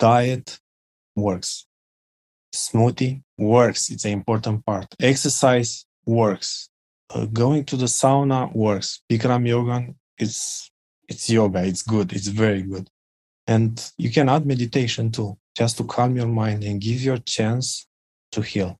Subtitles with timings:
[0.00, 0.58] diet
[1.14, 1.66] works.
[2.52, 3.90] Smoothie works.
[3.90, 4.86] It's an important part.
[4.98, 6.68] Exercise works.
[7.14, 9.02] Uh, going to the sauna works.
[9.08, 9.86] Bikram yoga,
[10.18, 10.70] it's
[11.08, 11.62] it's yoga.
[11.64, 12.12] It's good.
[12.12, 12.88] It's very good.
[13.46, 17.86] And you can add meditation too, just to calm your mind and give your chance
[18.32, 18.76] to heal.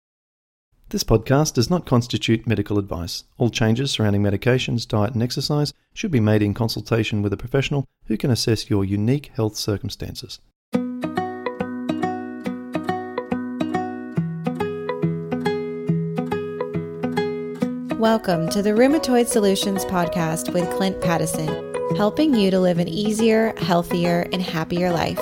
[0.91, 3.25] This podcast does not constitute medical advice.
[3.39, 7.87] All changes surrounding medications, diet, and exercise should be made in consultation with a professional
[8.07, 10.41] who can assess your unique health circumstances.
[18.01, 23.53] Welcome to the Rheumatoid Solutions Podcast with Clint Paddison, helping you to live an easier,
[23.59, 25.19] healthier, and happier life.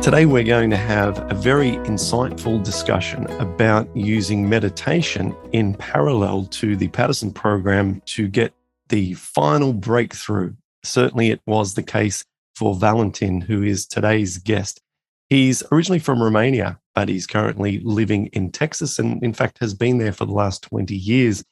[0.00, 6.76] Today, we're going to have a very insightful discussion about using meditation in parallel to
[6.76, 8.54] the Paddison program to get
[8.90, 10.54] the final breakthrough.
[10.84, 12.24] Certainly, it was the case
[12.54, 14.80] for Valentin, who is today's guest.
[15.28, 19.98] He's originally from Romania, but he's currently living in Texas and, in fact, has been
[19.98, 21.44] there for the last 20 years.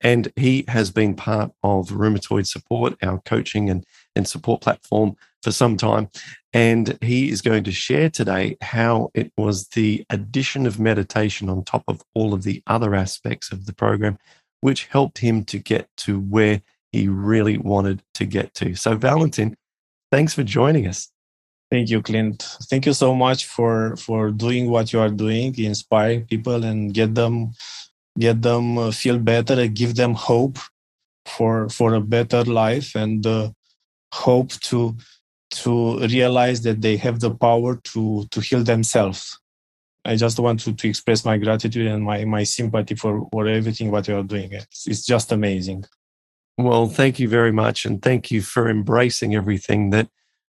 [0.00, 3.84] And he has been part of Rheumatoid Support, our coaching and,
[4.16, 6.08] and support platform, for some time.
[6.52, 11.64] And he is going to share today how it was the addition of meditation on
[11.64, 14.18] top of all of the other aspects of the program,
[14.60, 18.74] which helped him to get to where he really wanted to get to.
[18.74, 19.56] So, Valentin,
[20.10, 21.10] thanks for joining us.
[21.70, 22.42] Thank you, Clint.
[22.68, 27.14] Thank you so much for for doing what you are doing, inspire people and get
[27.14, 27.52] them
[28.18, 30.58] get them uh, feel better and give them hope
[31.26, 33.50] for for a better life and uh,
[34.12, 34.96] hope to
[35.50, 39.38] to realize that they have the power to to heal themselves.
[40.04, 43.90] I just want to, to express my gratitude and my, my sympathy for, for everything
[43.90, 44.52] what you are doing.
[44.52, 45.84] It's, it's just amazing.
[46.56, 47.84] Well, thank you very much.
[47.84, 50.08] And thank you for embracing everything that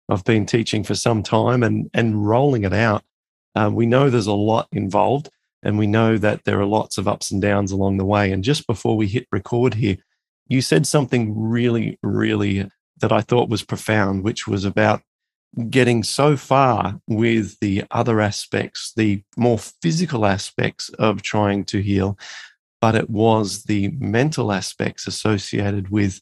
[0.09, 3.03] I've been teaching for some time and, and rolling it out.
[3.55, 5.29] Uh, we know there's a lot involved
[5.61, 8.31] and we know that there are lots of ups and downs along the way.
[8.31, 9.97] And just before we hit record here,
[10.47, 12.69] you said something really, really
[12.99, 15.01] that I thought was profound, which was about
[15.69, 22.17] getting so far with the other aspects, the more physical aspects of trying to heal,
[22.81, 26.19] but it was the mental aspects associated with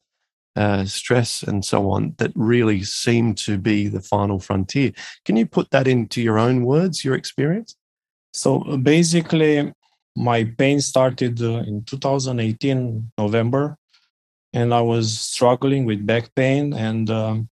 [0.55, 4.91] uh, stress and so on that really seem to be the final frontier.
[5.25, 7.75] Can you put that into your own words, your experience?
[8.33, 9.73] So uh, basically,
[10.15, 13.77] my pain started uh, in 2018 November,
[14.53, 17.49] and I was struggling with back pain, and um,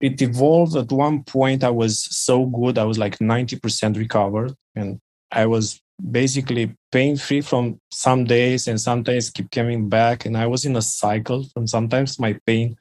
[0.00, 0.76] it evolved.
[0.76, 5.00] At one point, I was so good; I was like 90% recovered, and
[5.32, 10.26] I was basically pain free from some days and sometimes keep coming back.
[10.26, 12.76] And i was in a cycle and sometimes my pain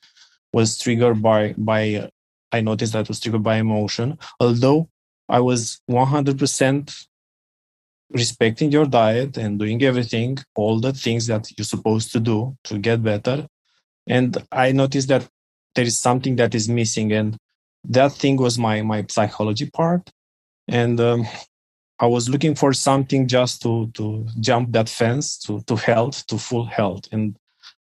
[0.53, 2.09] was triggered by by
[2.51, 4.17] i noticed that was triggered by emotion.
[4.39, 4.89] Although
[5.29, 7.07] i was 100%
[8.11, 12.77] respecting your diet and doing everything all the things that you're supposed to do to
[12.77, 13.47] get better.
[14.07, 15.27] And i noticed that
[15.73, 17.37] there is something that is missing and
[17.87, 20.09] that thing was my my psychology part.
[20.67, 21.27] And um,
[21.99, 26.37] I was looking for something just to to jump that fence to to health to
[26.37, 27.37] full health, and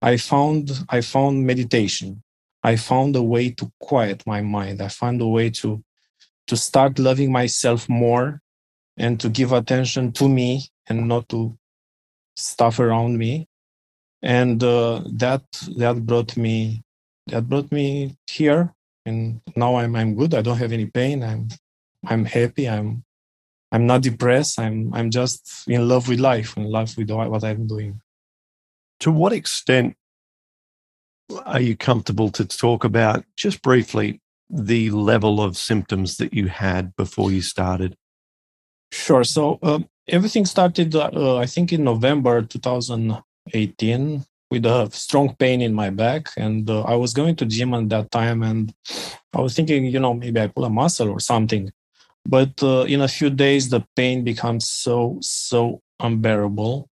[0.01, 2.23] I found I found meditation.
[2.63, 4.81] I found a way to quiet my mind.
[4.81, 5.83] I found a way to
[6.47, 8.41] to start loving myself more
[8.97, 11.57] and to give attention to me and not to
[12.35, 13.47] stuff around me.
[14.21, 15.43] And uh, that
[15.77, 16.83] that brought me
[17.27, 18.73] that brought me here,
[19.05, 20.33] and now I'm I'm good.
[20.33, 21.23] I don't have any pain.
[21.23, 21.47] I'm
[22.07, 22.67] I'm happy.
[22.67, 23.03] I'm
[23.71, 24.59] I'm not depressed.
[24.59, 28.01] I'm I'm just in love with life, in love with what I'm doing.
[29.01, 29.95] To what extent
[31.45, 36.95] are you comfortable to talk about just briefly the level of symptoms that you had
[36.95, 37.95] before you started?
[38.91, 39.23] Sure.
[39.23, 45.75] So uh, everything started, uh, I think, in November 2018 with a strong pain in
[45.75, 48.73] my back, and uh, I was going to gym at that time, and
[49.31, 51.71] I was thinking, you know, maybe I pull a muscle or something
[52.29, 56.87] but uh, in a few days, the pain becomes so, so unbearable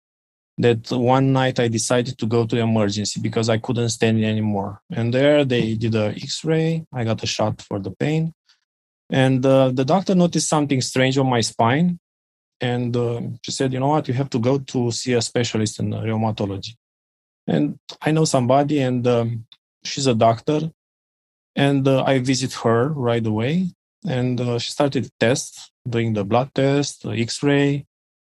[0.60, 4.82] that one night I decided to go to emergency because I couldn't stand it anymore.
[4.92, 6.86] And there they did a X-ray.
[6.94, 8.34] I got a shot for the pain,
[9.10, 12.00] and uh, the doctor noticed something strange on my spine,
[12.62, 14.08] and uh, she said, "You know what?
[14.08, 16.76] You have to go to see a specialist in rheumatology."
[17.48, 19.46] And I know somebody, and um,
[19.84, 20.70] she's a doctor,
[21.56, 23.74] and uh, I visit her right away
[24.08, 27.86] and uh, she started tests, doing the blood test, the X-ray,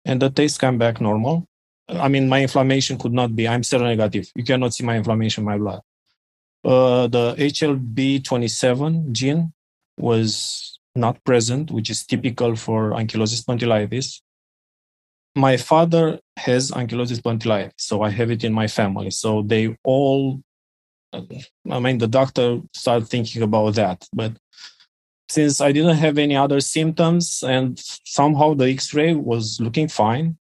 [0.05, 1.47] and the tests came back normal.
[1.89, 3.47] I mean, my inflammation could not be.
[3.47, 4.31] I'm seronegative.
[4.35, 5.81] You cannot see my inflammation in my blood.
[6.65, 9.53] Uh, the HLB27 gene
[9.97, 14.21] was not present, which is typical for ankylosing spondylitis.
[15.37, 19.11] My father has ankylosing spondylitis, so I have it in my family.
[19.11, 20.41] So they all,
[21.12, 24.09] I mean, the doctor started thinking about that.
[24.12, 24.33] But
[25.28, 30.37] since I didn't have any other symptoms and somehow the x ray was looking fine,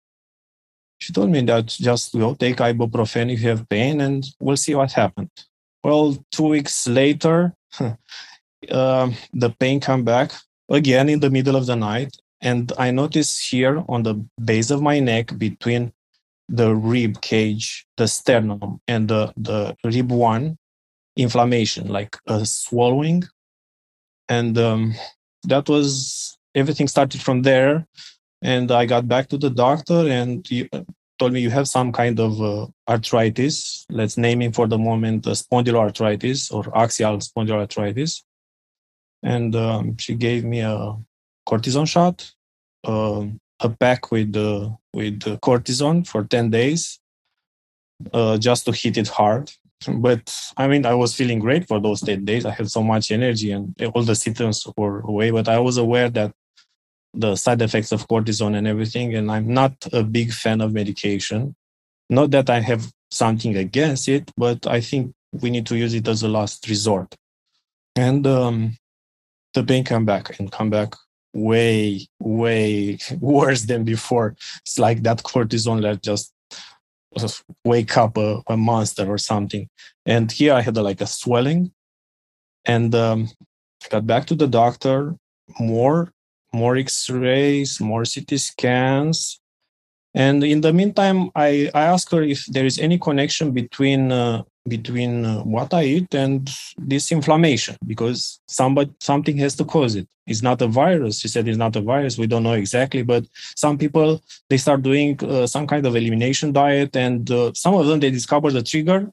[0.98, 4.74] she told me that just go take ibuprofen if you have pain and we'll see
[4.74, 5.30] what happened.
[5.82, 10.32] Well, two weeks later, uh, the pain come back
[10.68, 12.16] again in the middle of the night.
[12.42, 15.92] And I noticed here on the base of my neck between
[16.48, 20.58] the rib cage, the sternum, and the, the rib one
[21.16, 23.24] inflammation, like a swallowing.
[24.30, 24.94] And um,
[25.44, 27.86] that was everything started from there.
[28.42, 30.70] And I got back to the doctor, and he
[31.18, 33.84] told me you have some kind of uh, arthritis.
[33.90, 38.22] Let's name it for the moment uh, spondyloarthritis or axial spondyloarthritis.
[39.22, 40.96] And um, she gave me a
[41.46, 42.32] cortisone shot,
[42.84, 43.26] uh,
[43.60, 47.00] a pack with uh, with cortisone for ten days,
[48.14, 49.52] uh, just to hit it hard.
[49.88, 52.44] But I mean, I was feeling great for those ten days.
[52.44, 55.30] I had so much energy, and all the symptoms were away.
[55.30, 56.32] But I was aware that
[57.14, 59.14] the side effects of cortisone and everything.
[59.14, 61.54] And I'm not a big fan of medication.
[62.08, 66.08] Not that I have something against it, but I think we need to use it
[66.08, 67.14] as a last resort.
[67.96, 68.76] And um,
[69.54, 70.94] the pain come back and come back
[71.32, 74.36] way, way worse than before.
[74.62, 76.32] It's like that cortisone that just
[77.64, 79.68] wake up a, a monster or something.
[80.06, 81.72] And here I had a, like a swelling.
[82.64, 83.28] And um,
[83.88, 85.16] got back to the doctor.
[85.58, 86.12] More
[86.52, 89.40] more x-rays more ct scans.
[90.14, 94.42] And in the meantime i, I asked her if there is any connection between uh,
[94.68, 100.06] between uh, what i eat and this inflammation because somebody something has to cause it
[100.26, 103.24] it's not a virus she said it's not a virus we don't know exactly but
[103.56, 107.86] some people they start doing uh, some kind of elimination diet and uh, some of
[107.86, 109.10] them they discover the trigger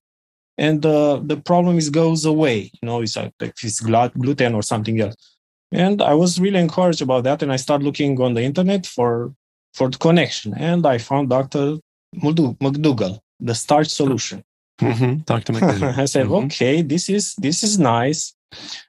[0.58, 4.62] and uh, the problem is goes away you know it's like if it's gluten or
[4.62, 5.38] something else
[5.72, 7.44] and I was really encouraged about that.
[7.44, 9.34] And I started looking on the internet for
[9.74, 10.54] for the connection.
[10.56, 11.78] And I found Dr.
[12.16, 14.44] McDougall, the starch solution.
[14.80, 15.18] Mm-hmm.
[15.26, 15.54] Dr.
[15.54, 15.98] McDougall.
[15.98, 16.46] I said, mm-hmm.
[16.46, 18.34] okay, this is this is nice.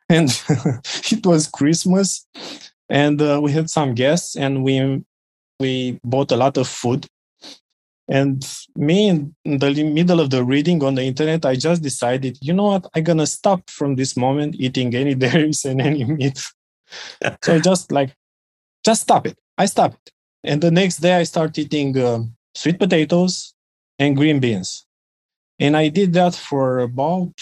[0.09, 0.29] And
[1.11, 2.27] it was Christmas,
[2.89, 5.05] and uh, we had some guests, and we
[5.61, 7.07] we bought a lot of food.
[8.11, 8.43] And
[8.75, 12.65] me, in the middle of the reading on the internet, I just decided, you know
[12.65, 16.41] what, I'm gonna stop from this moment eating any dairies and any meat
[17.43, 18.15] so just like,
[18.85, 19.37] just stop it.
[19.57, 20.13] I stopped.
[20.45, 22.21] And the next day I started eating uh,
[22.55, 23.55] sweet potatoes
[23.99, 24.87] and green beans.
[25.59, 27.35] And I did that for about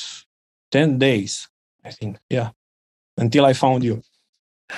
[0.72, 1.48] 10 days,
[1.84, 2.18] I think.
[2.30, 2.50] Yeah.
[3.16, 4.02] Until I found you.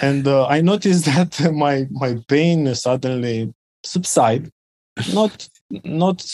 [0.02, 3.52] And uh, I noticed that my, my pain suddenly
[3.84, 4.50] subside.
[5.14, 6.24] Not, not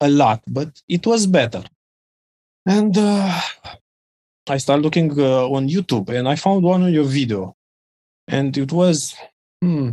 [0.00, 1.62] a lot, but it was better.
[2.66, 3.40] And uh,
[4.48, 7.56] I started looking uh, on YouTube and I found one of your video,
[8.28, 9.14] and it was
[9.62, 9.90] hmm,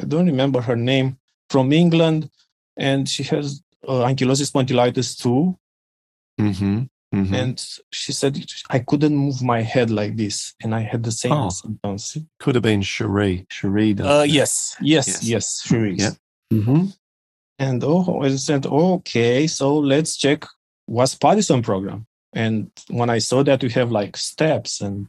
[0.00, 1.18] I don't remember her name
[1.50, 2.30] from England,
[2.76, 5.58] and she has uh, ankylosing spondylitis too.
[6.40, 6.84] Mm-hmm.
[7.14, 7.34] Mm-hmm.
[7.34, 11.32] And she said I couldn't move my head like this, and I had the same
[11.32, 12.18] oh, symptoms.
[12.40, 13.46] Could have been Cherie.
[13.48, 13.96] Cherie.
[13.98, 15.96] Uh, yes, yes, yes, yes, Cherie.
[15.96, 16.10] Yeah.
[16.52, 16.86] Mm-hmm.
[17.58, 20.44] And oh, I said, okay, so let's check
[20.86, 22.06] what's Paddison program.
[22.34, 25.06] And when I saw that we have like steps and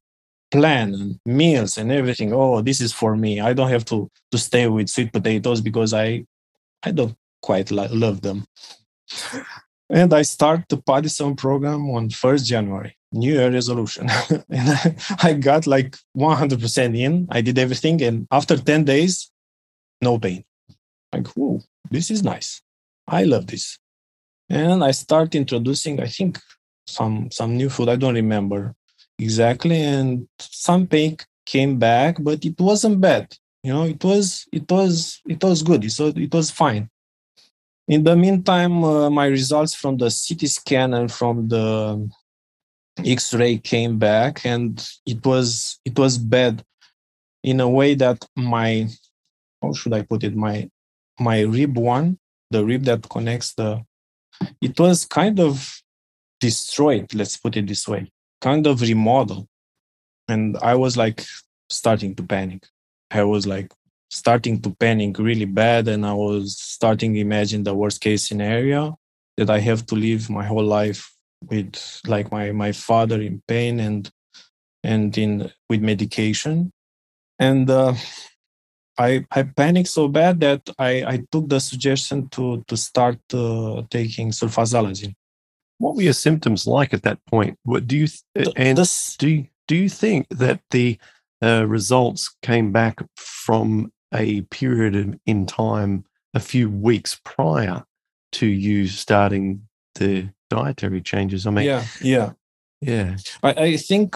[0.49, 3.41] plan and meals and everything, oh, this is for me.
[3.41, 6.25] I don't have to to stay with sweet potatoes because I
[6.83, 8.45] I don't quite li- love them.
[9.89, 14.09] And I start the Paddison program on 1st January, New Year resolution.
[14.49, 17.27] and I, got like 100% in.
[17.31, 18.01] I did everything.
[18.01, 19.31] And after 10 days,
[20.01, 20.43] no pain.
[21.13, 22.61] Like, whoa, this is nice.
[23.07, 23.79] I love this.
[24.49, 26.39] And I start introducing, I think
[26.87, 27.89] some some new food.
[27.89, 28.73] I don't remember
[29.19, 29.81] exactly.
[29.81, 33.35] And some pain came back, but it wasn't bad.
[33.63, 35.91] You know, it was it was it was good.
[35.91, 36.89] So it was fine.
[37.87, 42.09] In the meantime, uh, my results from the CT scan and from the
[43.05, 46.63] X-ray came back, and it was it was bad
[47.43, 48.87] in a way that my
[49.61, 50.69] how should I put it my
[51.19, 52.19] my rib one,
[52.51, 53.83] the rib that connects the,
[54.61, 55.81] it was kind of
[56.39, 59.47] destroyed, let's put it this way, kind of remodel.
[60.27, 61.23] And I was like
[61.69, 62.67] starting to panic.
[63.11, 63.71] I was like,
[64.09, 68.97] starting to panic really bad and I was starting to imagine the worst case scenario
[69.37, 71.13] that I have to live my whole life
[71.49, 74.09] with like my my father in pain and
[74.83, 76.71] and in with medication
[77.39, 77.93] and uh,
[78.97, 83.83] I I panicked so bad that I I took the suggestion to to start uh,
[83.89, 85.13] taking sulfasalazine.
[85.77, 87.57] What were your symptoms like at that point?
[87.63, 90.97] What do you th- and this, do you, do you think that the
[91.43, 97.83] uh, results came back from a period in time a few weeks prior
[98.33, 101.45] to you starting the dietary changes?
[101.47, 102.31] I mean, yeah, yeah,
[102.81, 103.17] yeah.
[103.43, 104.15] I, I think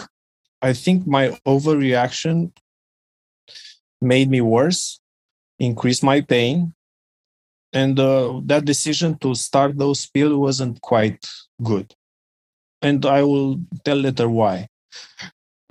[0.60, 2.52] I think my overreaction
[4.00, 5.00] made me worse,
[5.58, 6.74] increased my pain,
[7.72, 11.26] and uh, that decision to start those pills wasn't quite
[11.62, 11.94] good.
[12.80, 14.68] And I will tell later why.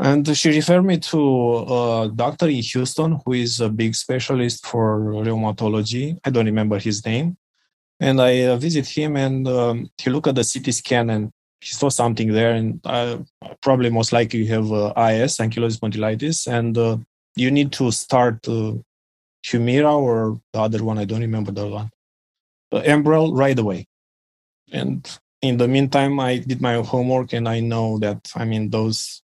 [0.01, 4.99] And she referred me to a doctor in Houston who is a big specialist for
[4.99, 6.17] rheumatology.
[6.25, 7.37] I don't remember his name.
[7.99, 11.75] And I uh, visit him and um, he looked at the CT scan and he
[11.75, 12.53] saw something there.
[12.53, 13.19] And uh,
[13.61, 16.51] probably most likely you have uh, IS, ankylosing spondylitis.
[16.51, 16.97] And uh,
[17.35, 18.73] you need to start uh,
[19.45, 20.97] Humira or the other one.
[20.97, 21.91] I don't remember the one.
[22.71, 23.87] Uh, Enbrel right away.
[24.71, 25.07] And
[25.43, 29.20] in the meantime, I did my homework and I know that, I mean, those,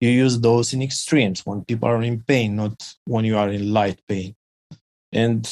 [0.00, 3.72] you use those in extremes when people are in pain, not when you are in
[3.72, 4.34] light pain.
[5.12, 5.48] And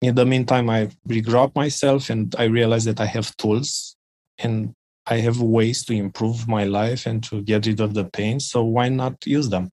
[0.00, 3.96] in the meantime, I regrew up myself and I realized that I have tools
[4.38, 4.74] and
[5.06, 8.40] I have ways to improve my life and to get rid of the pain.
[8.40, 9.70] So why not use them?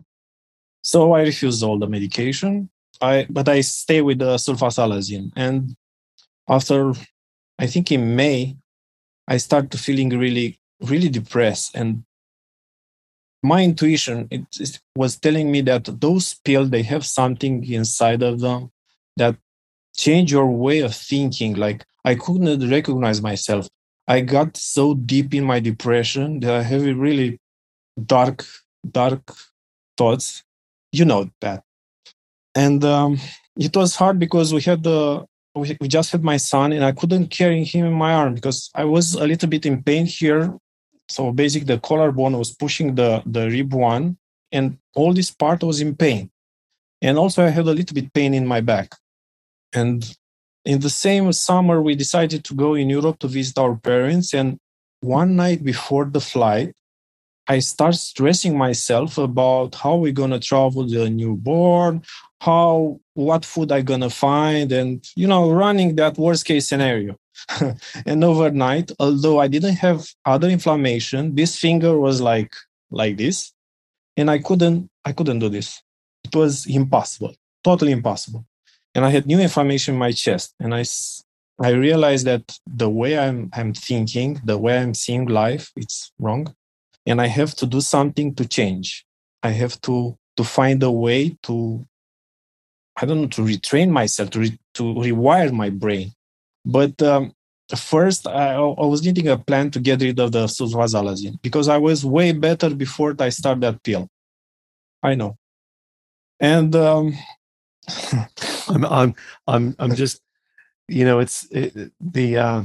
[0.82, 2.68] So I refuse all the medication.
[3.00, 5.32] I but I stay with the sulfasalazine.
[5.34, 5.74] And
[6.48, 6.92] after
[7.58, 8.56] I think in May,
[9.26, 11.74] I started feeling really, really depressed.
[11.74, 12.04] And
[13.44, 18.40] my intuition it, it was telling me that those pills they have something inside of
[18.40, 18.70] them
[19.16, 19.36] that
[19.96, 21.54] change your way of thinking.
[21.54, 23.68] Like I couldn't recognize myself.
[24.08, 27.38] I got so deep in my depression that I have really
[28.06, 28.44] dark,
[28.90, 29.22] dark
[29.96, 30.42] thoughts
[30.94, 31.62] you know that
[32.54, 33.18] and um,
[33.56, 35.24] it was hard because we had the
[35.54, 38.70] we, we just had my son and i couldn't carry him in my arm because
[38.74, 40.56] i was a little bit in pain here
[41.08, 44.16] so basically the collarbone was pushing the the rib one
[44.52, 46.30] and all this part was in pain.
[47.02, 48.94] And also i had a little bit pain in my back.
[49.72, 50.16] And
[50.64, 54.32] in the same summer we decided to go in europe to visit our parents.
[54.34, 54.58] And
[55.00, 56.74] one night before the flight
[57.46, 62.02] I start stressing myself about how we're gonna travel the newborn,
[62.40, 67.16] how what food I gonna find, and you know, running that worst case scenario.
[68.06, 72.54] and overnight, although I didn't have other inflammation, this finger was like
[72.90, 73.52] like this,
[74.16, 75.82] and I couldn't I couldn't do this.
[76.24, 78.44] It was impossible, totally impossible.
[78.94, 80.84] And I had new inflammation in my chest, and I
[81.60, 86.54] I realized that the way I'm I'm thinking, the way I'm seeing life, it's wrong
[87.06, 89.04] and I have to do something to change.
[89.42, 91.86] I have to to find a way to
[92.96, 96.12] I don't know to retrain myself to re, to rewire my brain.
[96.64, 97.34] But um,
[97.76, 101.76] first, I, I, was needing a plan to get rid of the sulfasalazine because I
[101.76, 104.08] was way better before I started that pill.
[105.02, 105.36] I know,
[106.40, 107.14] and um,
[108.68, 109.14] I'm I'm
[109.46, 110.20] I'm I'm just
[110.88, 112.62] you know it's it, the uh,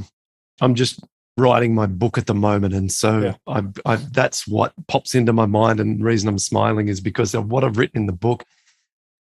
[0.60, 1.00] I'm just
[1.36, 3.34] writing my book at the moment, and so yeah.
[3.46, 5.80] I, I, that's what pops into my mind.
[5.80, 8.44] And the reason I'm smiling is because of what I've written in the book.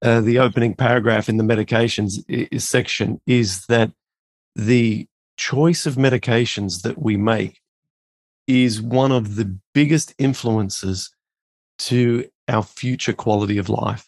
[0.04, 3.92] Uh, the opening paragraph in the medications is, section is that
[4.56, 7.60] the choice of medications that we make
[8.48, 11.10] is one of the biggest influences
[11.80, 14.08] to our future quality of life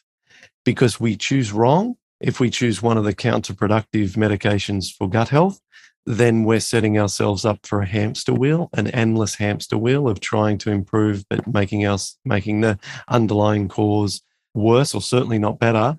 [0.65, 5.59] because we choose wrong if we choose one of the counterproductive medications for gut health
[6.05, 10.57] then we're setting ourselves up for a hamster wheel, an endless hamster wheel of trying
[10.59, 14.21] to improve, but making us making the underlying cause
[14.53, 15.95] worse or certainly not better.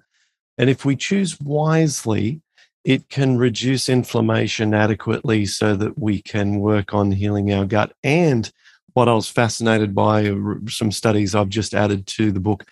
[0.58, 2.42] And if we choose wisely,
[2.84, 7.92] it can reduce inflammation adequately so that we can work on healing our gut.
[8.04, 8.50] And
[8.92, 10.36] what I was fascinated by, uh,
[10.68, 12.66] some studies I've just added to the book,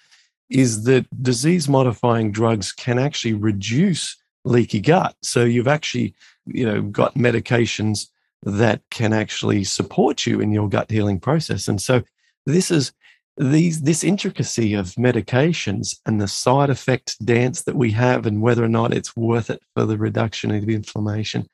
[0.50, 5.16] is that disease modifying drugs can actually reduce leaky gut.
[5.22, 6.14] So you've actually
[6.46, 8.08] you know got medications
[8.42, 12.02] that can actually support you in your gut healing process and so
[12.46, 12.92] this is
[13.36, 18.62] these this intricacy of medications and the side effect dance that we have and whether
[18.62, 21.46] or not it's worth it for the reduction of inflammation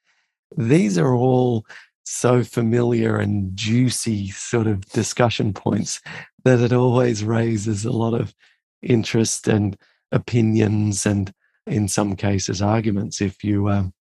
[0.56, 1.64] these are all
[2.04, 6.00] so familiar and juicy sort of discussion points
[6.44, 8.34] that it always raises a lot of
[8.82, 9.76] interest and
[10.10, 11.32] opinions and
[11.68, 13.92] in some cases, arguments if you um,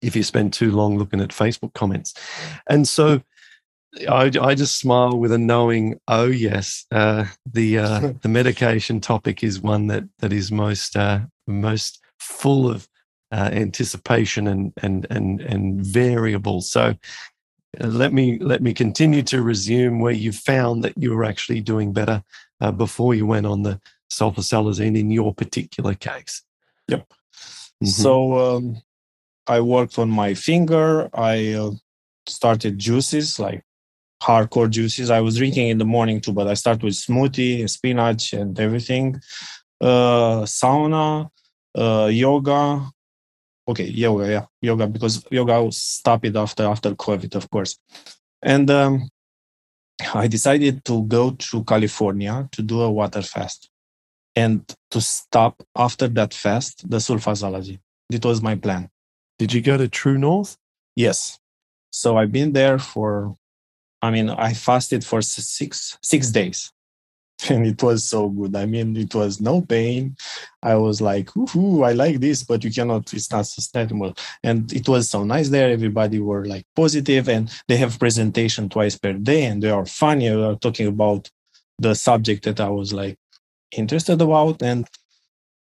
[0.00, 2.14] if you spend too long looking at Facebook comments.
[2.68, 3.22] And so
[4.08, 9.44] I, I just smile with a knowing, oh yes, uh, the uh, the medication topic
[9.44, 12.88] is one that that is most uh, most full of
[13.32, 16.60] uh, anticipation and and and and variable.
[16.62, 16.94] So
[17.80, 21.60] uh, let me let me continue to resume where you found that you were actually
[21.60, 22.22] doing better
[22.60, 23.80] uh, before you went on the
[24.10, 26.42] sulfasalazine in your particular case.
[26.88, 27.08] Yep.
[27.08, 27.86] Mm-hmm.
[27.86, 28.82] So um,
[29.46, 31.10] I worked on my finger.
[31.12, 31.70] I uh,
[32.26, 33.64] started juices like
[34.22, 35.10] hardcore juices.
[35.10, 39.20] I was drinking in the morning too, but I start with smoothie, spinach, and everything.
[39.80, 41.28] Uh, sauna,
[41.74, 42.90] uh, yoga.
[43.68, 47.78] Okay, yoga, yeah, yoga because yoga stopped it after after COVID, of course.
[48.42, 49.08] And um,
[50.14, 53.70] I decided to go to California to do a water fast
[54.34, 57.80] and to stop after that fast the sulfasalazine.
[58.10, 58.88] It was my plan.
[59.38, 60.56] Did you go to True North?
[60.96, 61.38] Yes.
[61.90, 63.36] So I've been there for,
[64.02, 66.72] I mean, I fasted for six six days,
[67.50, 68.56] and it was so good.
[68.56, 70.16] I mean, it was no pain.
[70.62, 73.12] I was like, ooh, I like this, but you cannot.
[73.14, 74.14] It's not sustainable.
[74.42, 75.70] And it was so nice there.
[75.70, 80.28] Everybody were like positive, and they have presentation twice per day, and they are funny.
[80.28, 81.30] They are talking about
[81.78, 83.18] the subject that I was like
[83.72, 84.86] interested about and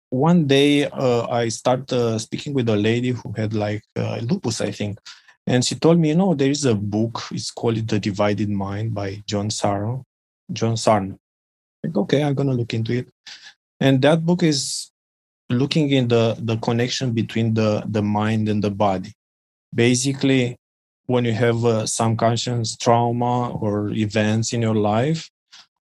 [0.10, 4.62] one day uh, i started uh, speaking with a lady who had like uh, lupus
[4.62, 5.00] i think
[5.50, 8.94] and she told me you know there is a book it's called the divided mind
[8.94, 10.06] by john sarno
[10.54, 11.18] john sarno.
[11.84, 13.08] Like okay i'm gonna look into it.
[13.82, 14.92] And that book is
[15.50, 19.12] looking in the the connection between the the mind and the body.
[19.74, 20.58] Basically
[21.08, 25.30] when you have uh, some conscious trauma or events in your life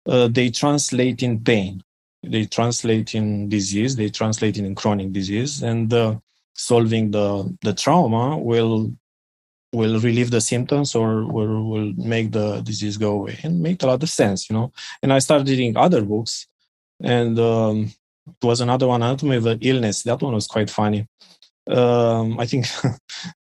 [0.06, 1.82] uh, they translate in pain.
[2.22, 6.16] They translate in disease, they translate in chronic disease, and uh,
[6.54, 8.92] solving the the trauma will
[9.72, 13.86] will relieve the symptoms or will, will make the disease go away and make a
[13.86, 14.72] lot of sense, you know.
[15.02, 16.46] And I started reading other books,
[17.02, 17.92] and um,
[18.26, 20.02] it was another one, Anatomy of Illness.
[20.02, 21.06] That one was quite funny.
[21.68, 22.66] Um, I think,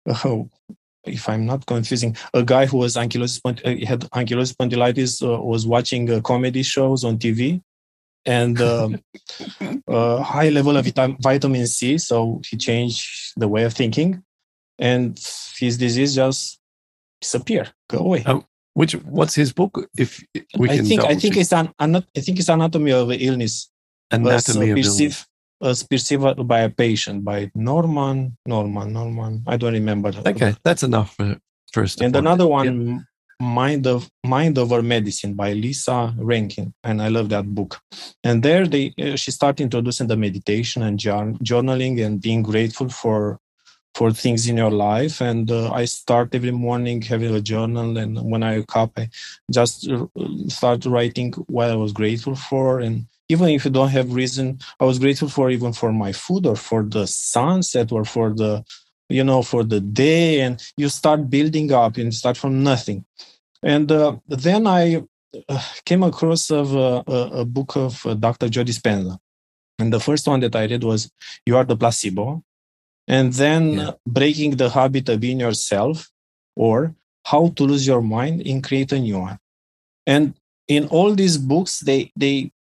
[1.06, 5.66] if I'm not confusing, a guy who was ankylosing uh, had ankylosing spondylitis uh, was
[5.66, 7.62] watching uh, comedy shows on TV
[8.26, 9.00] and um,
[9.88, 10.86] uh, high level of
[11.22, 11.98] vitamin C.
[11.98, 14.24] So he changed the way of thinking,
[14.80, 15.20] and
[15.58, 16.60] his disease just
[17.22, 18.24] disappear, go away.
[18.26, 19.90] Um, which what's his book?
[19.98, 20.24] If
[20.58, 23.70] we can, I think I think it's an I think it's anatomy of illness.
[24.10, 25.26] Anatomy of illness.
[25.62, 29.44] As perceived by a patient by Norman Norman Norman.
[29.46, 30.14] I don't remember.
[30.26, 31.36] Okay, that's enough for
[31.74, 32.00] first.
[32.00, 33.06] And another one,
[33.42, 37.78] Mind of Mind Over Medicine by Lissa Rankin, and I love that book.
[38.24, 43.40] And there, they uh, she started introducing the meditation and journaling and being grateful for
[43.96, 45.22] for things in your life.
[45.22, 49.10] And uh, I start every morning having a journal, and when I wake up, I
[49.52, 50.06] just uh,
[50.48, 52.80] start writing what I was grateful for.
[52.80, 56.46] And even if you don't have reason, I was grateful for even for my food
[56.46, 58.64] or for the sunset or for the
[59.10, 63.04] you know for the day and you start building up and start from nothing
[63.64, 65.04] and uh, then i
[65.50, 67.04] uh, came across of a,
[67.42, 69.18] a, book of uh, dr joe dispenza
[69.80, 71.12] and the first one that i read was
[71.46, 72.44] you are the placebo
[73.10, 73.92] and then yeah.
[74.08, 76.08] breaking the habit of being yourself
[76.56, 76.96] or
[77.26, 79.40] how to lose your mind and create a new one
[80.08, 80.34] and
[80.68, 82.52] in all these books they they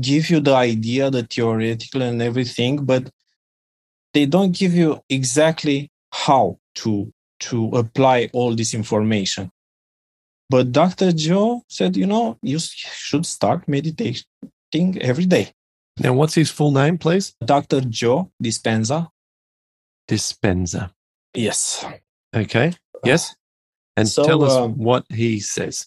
[0.00, 3.10] give you the idea the theoretical and everything but
[4.14, 9.50] they don't give you exactly how to to apply all this information.
[10.48, 11.12] But Dr.
[11.12, 15.50] Joe said, you know, you should start meditating every day.
[15.98, 17.34] Now, what's his full name, please?
[17.44, 17.80] Dr.
[17.82, 19.08] Joe Dispenza.
[20.08, 20.90] Dispenza.
[21.34, 21.84] Yes.
[22.34, 22.72] Okay.
[23.04, 23.34] Yes.
[23.96, 25.86] And so, tell us um, what he says.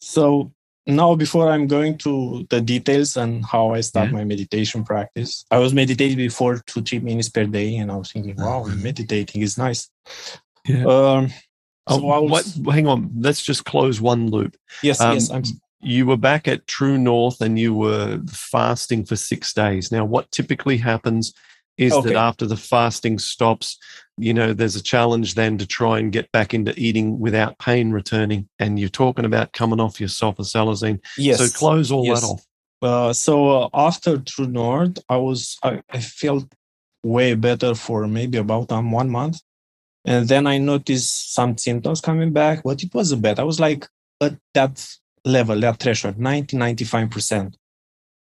[0.00, 0.52] So
[0.86, 4.12] now before i'm going to the details and how i start yeah.
[4.12, 8.12] my meditation practice i was meditating before two three minutes per day and i was
[8.12, 8.74] thinking wow uh-huh.
[8.76, 9.90] meditating is nice
[10.66, 10.84] yeah.
[10.84, 11.28] um
[11.88, 15.42] so oh, was, what hang on let's just close one loop yes um, yes I'm,
[15.82, 20.30] you were back at true north and you were fasting for six days now what
[20.30, 21.34] typically happens
[21.80, 22.10] is okay.
[22.10, 23.78] that after the fasting stops,
[24.18, 27.90] you know, there's a challenge then to try and get back into eating without pain
[27.90, 28.48] returning.
[28.58, 31.00] And you're talking about coming off your sulfasalazine.
[31.16, 31.38] Yes.
[31.38, 32.20] So close all yes.
[32.20, 32.46] that off.
[32.82, 36.46] Uh, so uh, after True North, I was I, I, felt
[37.02, 39.38] way better for maybe about um, one month,
[40.06, 43.38] and then I noticed some symptoms coming back, but it wasn't bad.
[43.38, 43.86] I was like
[44.22, 44.86] at that
[45.26, 47.56] level, that threshold, 90, 95 percent.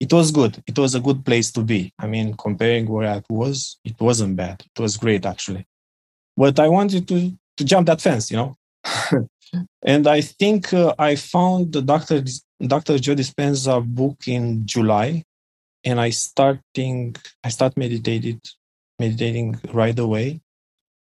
[0.01, 0.63] It was good.
[0.67, 1.93] It was a good place to be.
[1.99, 4.65] I mean, comparing where I was, it wasn't bad.
[4.75, 5.67] It was great actually.
[6.37, 8.57] But I wanted to to jump that fence, you know.
[9.83, 12.23] and I think uh, I found the Dr.
[12.65, 12.99] Dr.
[12.99, 15.25] Joe Dispenza book in July,
[15.85, 18.41] and I starting I start meditated
[18.99, 20.41] meditating right away.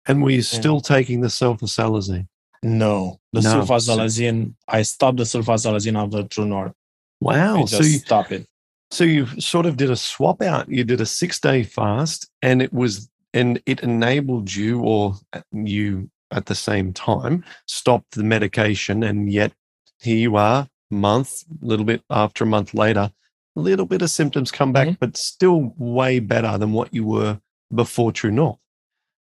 [0.08, 2.28] And were you still and, taking the sulfasalazine?
[2.64, 3.62] No, the no.
[3.62, 4.56] sulfasalazine.
[4.68, 6.74] I stopped the sulfasalazine after True North.
[7.20, 7.66] Wow!
[7.66, 8.48] so you stop it.
[8.92, 10.70] So you sort of did a swap out.
[10.70, 15.42] You did a six day fast, and it was and it enabled you, or uh,
[15.52, 19.54] you at the same time, stopped the medication, and yet
[20.02, 23.12] here you are, month, a little bit after a month later,
[23.56, 24.98] a little bit of symptoms come back, mm-hmm.
[25.00, 27.40] but still way better than what you were
[27.74, 28.60] before True North.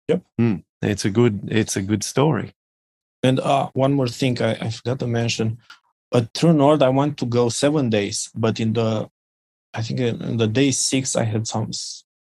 [0.09, 2.55] Yep, mm, it's a good it's a good story.
[3.23, 5.59] And uh, one more thing I, I forgot to mention.
[6.13, 9.09] At True North, I want to go seven days, but in the
[9.73, 11.71] I think in the day six, I had some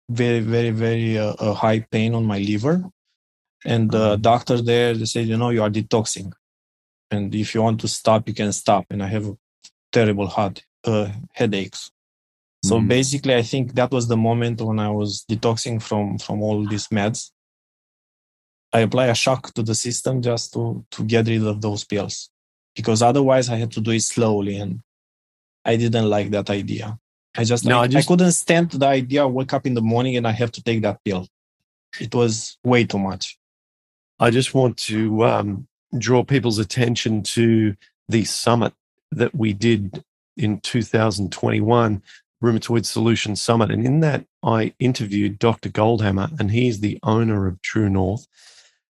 [0.09, 2.85] very, very, very uh, uh, high pain on my liver.
[3.65, 4.23] And the mm-hmm.
[4.23, 6.33] doctor there, they said, you know, you are detoxing.
[7.11, 8.87] And if you want to stop, you can stop.
[8.91, 9.33] And I have
[9.93, 11.91] terrible heart uh, headaches.
[12.65, 12.89] So mm.
[12.89, 16.89] basically, I think that was the moment when I was detoxing from from all these
[16.89, 17.31] meds.
[18.73, 22.31] I apply a shock to the system just to to get rid of those pills,
[22.75, 24.81] because otherwise I had to do it slowly, and
[25.65, 26.99] I didn't like that idea.
[27.37, 29.27] I just, no, I, I, just, I couldn't stand the idea.
[29.27, 31.27] wake up in the morning and I have to take that pill.
[32.01, 33.39] It was way too much.
[34.21, 35.67] I just want to um,
[35.99, 37.75] draw people's attention to
[38.09, 38.73] the summit
[39.11, 40.05] that we did
[40.37, 42.03] in 2021,
[42.43, 43.71] Rheumatoid Solution Summit.
[43.71, 45.69] And in that, I interviewed Dr.
[45.69, 48.27] Goldhammer, and he's the owner of True North.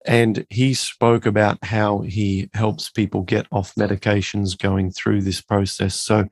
[0.05, 5.95] And he spoke about how he helps people get off medications going through this process.
[5.95, 6.29] So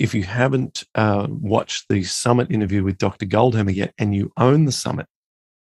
[0.00, 3.26] if you haven't uh, watched the summit interview with Dr.
[3.26, 5.06] Goldhammer yet and you own the summit,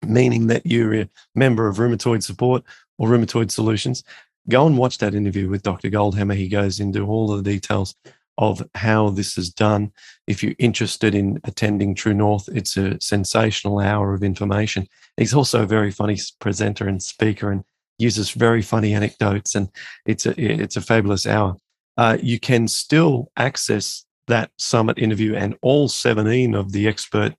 [0.06, 2.64] meaning that you're a member of Rheumatoid Support
[3.00, 4.04] or Rheumatoid Solutions,
[4.48, 5.90] go and watch that interview with Dr.
[5.90, 6.36] Goldhammer.
[6.36, 7.96] He goes into all the details
[8.38, 9.92] of how this is done.
[10.28, 14.88] If you're interested in attending True North, it's a sensational hour of information.
[15.18, 17.64] He's also a very funny presenter and speaker and
[17.98, 19.70] uses very funny anecdotes, and
[20.06, 21.58] it's a it's a fabulous hour.
[21.98, 27.36] Uh, you can still access that summit interview and all 17 of the expert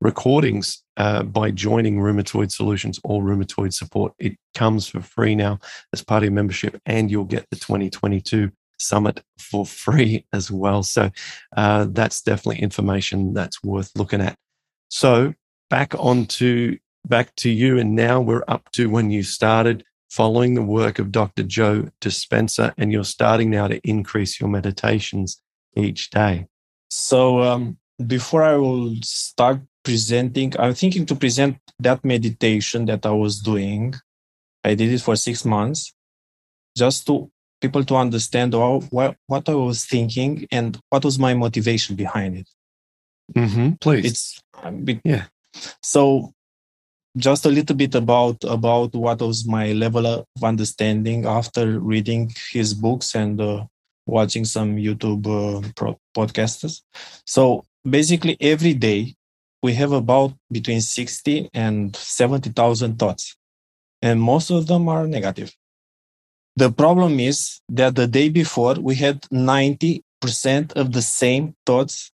[0.00, 4.12] recordings uh, by joining Rheumatoid Solutions or Rheumatoid Support.
[4.18, 5.58] It comes for free now
[5.92, 10.82] as part of your membership, and you'll get the 2022 summit for free as well.
[10.82, 11.10] So
[11.56, 14.36] uh, that's definitely information that's worth looking at.
[14.88, 15.34] So
[15.70, 20.54] back on to back to you, and now we're up to when you started following
[20.54, 21.42] the work of Dr.
[21.42, 25.40] Joe Dispenza, and you're starting now to increase your meditations
[25.76, 26.46] each day?
[26.90, 33.10] So um, before I will start presenting, I'm thinking to present that meditation that I
[33.10, 33.94] was doing.
[34.64, 35.94] I did it for six months,
[36.76, 41.96] just to people to understand what, what I was thinking and what was my motivation
[41.96, 42.48] behind it.
[43.34, 44.42] Mm-hmm, please, it's
[45.04, 45.24] yeah.
[45.82, 46.32] So
[47.16, 52.74] just a little bit about about what was my level of understanding after reading his
[52.74, 53.64] books and uh,
[54.06, 56.82] watching some YouTube uh, pro- podcasters.
[57.26, 59.14] So basically, every day
[59.62, 63.36] we have about between 60 and 70,000 thoughts,
[64.02, 65.52] and most of them are negative.
[66.56, 70.02] The problem is that the day before we had 90%
[70.72, 72.10] of the same thoughts.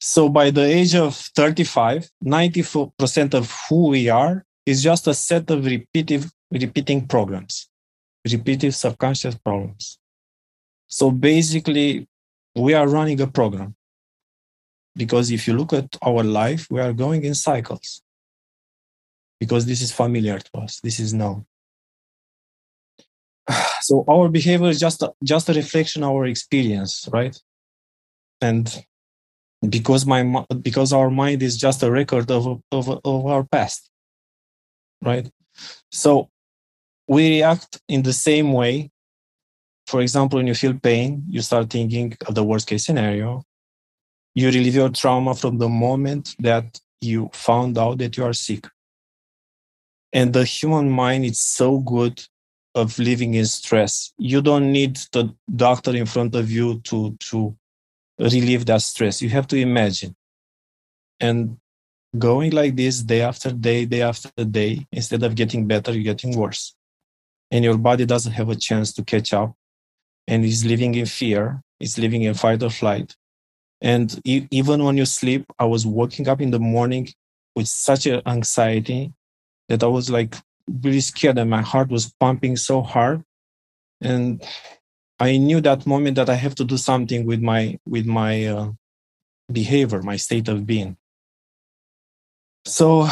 [0.00, 5.50] So by the age of 35, 94% of who we are is just a set
[5.50, 7.68] of repeative, repeating programs,
[8.24, 9.98] repetitive subconscious programs.
[10.92, 12.06] So basically,
[12.54, 13.74] we are running a program
[14.94, 18.02] because if you look at our life, we are going in cycles
[19.40, 20.80] because this is familiar to us.
[20.80, 21.46] This is known.
[23.80, 27.36] So our behavior is just a, just a reflection of our experience, right?
[28.40, 28.64] And
[29.68, 30.22] because my
[30.60, 33.90] because our mind is just a record of of, of our past,
[35.02, 35.26] right?
[35.90, 36.28] So
[37.08, 38.91] we react in the same way
[39.86, 43.42] for example, when you feel pain, you start thinking of the worst case scenario.
[44.34, 48.66] You relieve your trauma from the moment that you found out that you are sick.
[50.12, 52.22] And the human mind is so good
[52.74, 54.12] of living in stress.
[54.18, 57.56] You don't need the doctor in front of you to, to
[58.18, 59.20] relieve that stress.
[59.20, 60.14] You have to imagine.
[61.20, 61.58] And
[62.16, 66.36] going like this day after day, day after day, instead of getting better, you're getting
[66.36, 66.74] worse.
[67.50, 69.54] And your body doesn't have a chance to catch up
[70.28, 73.14] and is living in fear, is living in fight or flight.
[73.80, 77.08] And e- even when you sleep, I was waking up in the morning
[77.56, 79.12] with such an anxiety
[79.68, 80.36] that I was like
[80.82, 83.22] really scared and my heart was pumping so hard.
[84.00, 84.42] And
[85.20, 88.72] I knew that moment that I have to do something with my with my uh,
[89.52, 90.96] behavior, my state of being.
[92.64, 93.08] So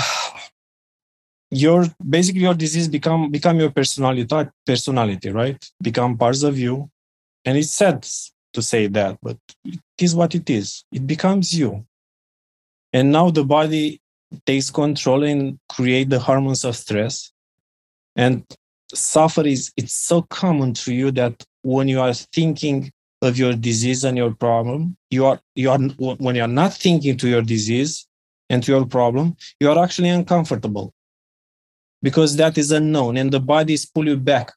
[1.50, 4.26] your basically your disease become become your personality
[4.64, 6.88] personality right become parts of you
[7.44, 8.06] and it's sad
[8.52, 10.84] to say that but it is what it is.
[10.92, 11.86] It becomes you.
[12.92, 14.00] And now the body
[14.46, 17.32] takes control and create the hormones of stress.
[18.16, 18.44] And
[18.92, 22.90] suffer is it's so common to you that when you are thinking
[23.22, 27.16] of your disease and your problem you are you are when you are not thinking
[27.18, 28.08] to your disease
[28.48, 30.92] and to your problem you are actually uncomfortable.
[32.02, 34.52] Because that is unknown and the bodies pull you back.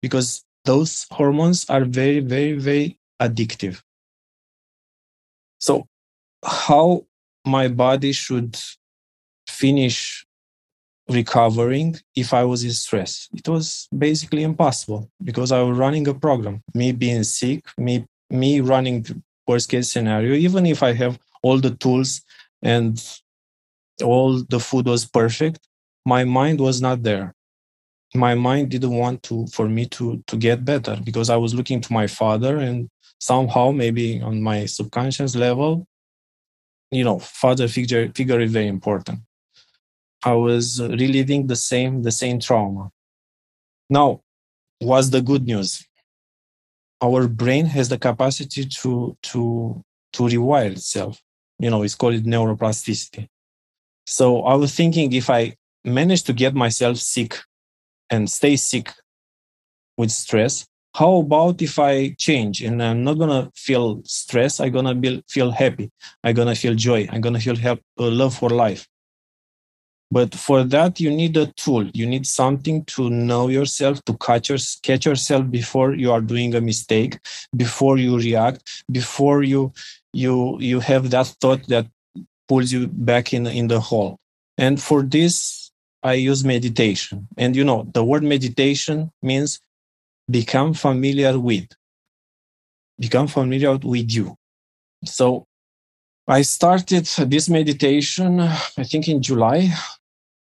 [0.00, 3.82] Because those hormones are very very very addictive.
[5.60, 5.86] So
[6.44, 7.06] how
[7.46, 8.58] my body should
[9.48, 10.26] finish
[11.08, 13.28] recovering if i was in stress?
[13.34, 16.62] It was basically impossible because i was running a program.
[16.74, 19.04] Me being sick me me running
[19.46, 22.22] worst case scenario even if i have all the tools
[22.62, 23.20] and
[24.02, 25.58] all the food was perfect
[26.06, 27.34] my mind was not there
[28.14, 31.80] my mind didn't want to for me to to get better because i was looking
[31.80, 35.86] to my father and somehow maybe on my subconscious level
[36.94, 39.20] you know father figure figure is very important.
[40.24, 42.90] I was reliving the same the same trauma.
[43.90, 44.20] Now
[44.78, 45.86] what's the good news?
[47.02, 49.82] Our brain has the capacity to to
[50.14, 51.20] to rewire itself.
[51.58, 53.28] You know it's called neuroplasticity.
[54.06, 57.38] So i was thinking if i manage to get myself sick
[58.10, 58.92] and stay sick
[59.96, 60.66] with stress.
[60.94, 64.60] How about if i change and i'm not gonna feel stress?
[64.60, 65.90] I'm gonna be, feel happy.
[66.22, 67.08] I'm gonna feel joy.
[67.10, 68.86] I'm gonna feel help, uh, love for life.
[70.10, 71.90] But for that you need a tool.
[71.92, 76.54] You need something to know yourself to catch, your, catch yourself before you are doing
[76.54, 77.18] a mistake
[77.56, 79.72] before you react before you
[80.12, 81.86] you you have that thought that
[82.46, 84.18] pulls you back in in the hole.
[84.56, 85.63] And for this
[86.04, 87.26] I use meditation.
[87.38, 89.58] And you know, the word meditation means
[90.30, 91.66] become familiar with,
[93.00, 94.36] become familiar with you.
[95.06, 95.46] So
[96.28, 99.72] I started this meditation, I think in July,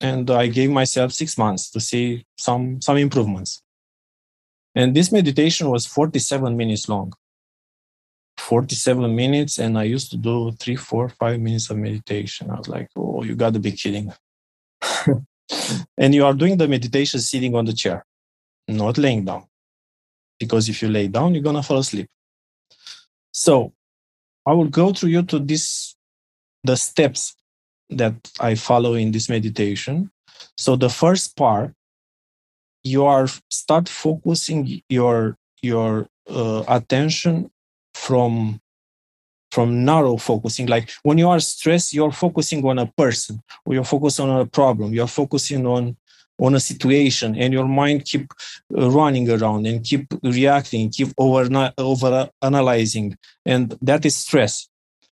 [0.01, 3.63] and I gave myself six months to see some, some improvements.
[4.75, 7.13] And this meditation was 47 minutes long.
[8.37, 12.51] 47 minutes, and I used to do three, four, five minutes of meditation.
[12.51, 14.13] I was like, oh, you got to be kidding.
[15.99, 18.05] and you are doing the meditation sitting on the chair,
[18.69, 19.45] not laying down.
[20.39, 22.09] Because if you lay down, you're going to fall asleep.
[23.33, 23.73] So
[24.47, 25.97] I will go through you to this,
[26.63, 27.35] the steps
[27.91, 30.11] that I follow in this meditation.
[30.57, 31.73] So the first part,
[32.85, 37.51] you are start focusing your your uh, attention
[37.95, 38.61] from
[39.53, 40.67] from narrow focusing.
[40.67, 44.47] Like when you are stressed you're focusing on a person or you're focusing on a
[44.47, 45.97] problem you're focusing on
[46.39, 48.31] on a situation and your mind keep
[48.77, 54.69] uh, running around and keep reacting keep over over analyzing and that is stress.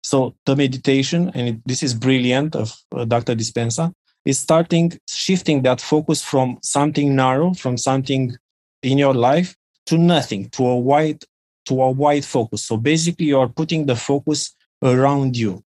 [0.03, 3.93] So the meditation and it, this is brilliant of uh, dr dispenza
[4.25, 8.35] is starting shifting that focus from something narrow from something
[8.83, 9.55] in your life
[9.87, 11.23] to nothing to a wide
[11.67, 12.65] to a wide focus.
[12.65, 15.63] So basically, you are putting the focus around you,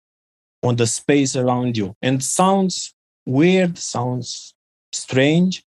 [0.64, 1.96] on the space around you.
[2.02, 2.94] And sounds
[3.26, 4.54] weird, sounds
[4.92, 5.64] strange,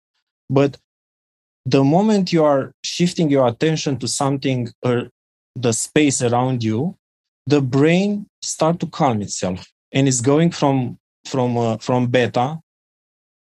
[0.51, 0.77] but
[1.67, 5.09] the moment you are shifting your attention to something or
[5.55, 6.97] the space around you,
[7.47, 12.59] the brain start to calm itself and it's going from from uh, from beta.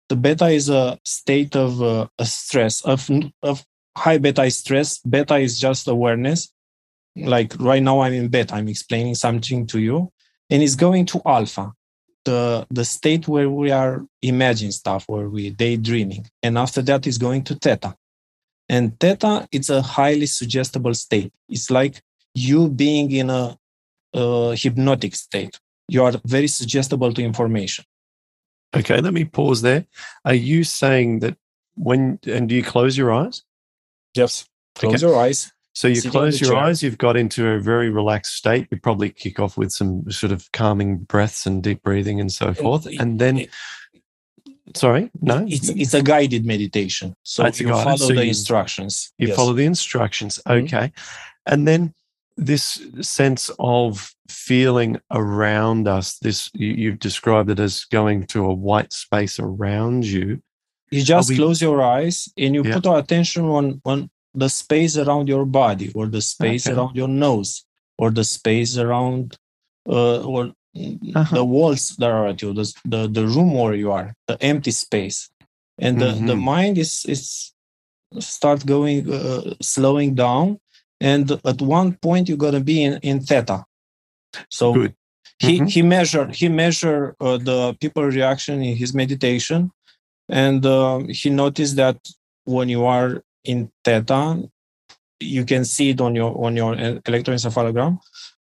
[0.09, 3.09] The beta is a state of uh, a stress of
[3.41, 3.65] of
[3.97, 4.99] high beta stress.
[4.99, 6.52] Beta is just awareness,
[7.15, 10.11] like right now i'm in beta i'm explaining something to you
[10.49, 11.71] and it's going to alpha
[12.25, 17.17] the the state where we are imagining stuff where we daydreaming and after that is
[17.17, 17.95] going to theta.
[18.69, 21.33] And theta it's a highly suggestible state.
[21.49, 22.01] It's like
[22.33, 23.57] you being in a,
[24.13, 25.59] a hypnotic state.
[25.89, 27.85] You are very suggestible to information.
[28.75, 29.85] Okay let me pause there.
[30.23, 31.35] Are you saying that
[31.75, 33.43] when and do you close your eyes?
[34.15, 34.45] Yes.
[34.75, 35.05] Close okay.
[35.05, 36.59] your eyes so you close your chair.
[36.59, 38.67] eyes, you've got into a very relaxed state.
[38.69, 42.53] You probably kick off with some sort of calming breaths and deep breathing and so
[42.53, 42.87] forth.
[42.99, 43.47] And then,
[44.75, 45.45] sorry, no?
[45.47, 47.15] It's, it's a guided meditation.
[47.23, 49.11] So you follow so the you, instructions.
[49.17, 49.35] You yes.
[49.35, 50.39] follow the instructions.
[50.47, 50.63] Okay.
[50.65, 51.53] Mm-hmm.
[51.53, 51.93] And then
[52.37, 58.53] this sense of feeling around us this you, have described it as going to a
[58.53, 60.41] white space around you
[60.89, 62.73] you just we, close your eyes and you yeah.
[62.73, 66.75] put our attention on on the space around your body or the space okay.
[66.75, 67.65] around your nose
[67.97, 69.37] or the space around
[69.87, 71.35] uh, or uh-huh.
[71.35, 74.71] the walls that are at you the, the the room where you are the empty
[74.71, 75.29] space
[75.79, 76.25] and the, mm-hmm.
[76.25, 77.53] the mind is is
[78.19, 80.59] start going uh, slowing down
[80.99, 83.65] and at one point you're going to be in, in theta
[84.49, 84.95] so Good.
[85.39, 85.65] he mm-hmm.
[85.65, 89.71] he measured he measured uh, the people reaction in his meditation
[90.29, 91.97] and uh, he noticed that
[92.45, 94.41] when you are in theta
[95.19, 97.97] you can see it on your on your electroencephalogram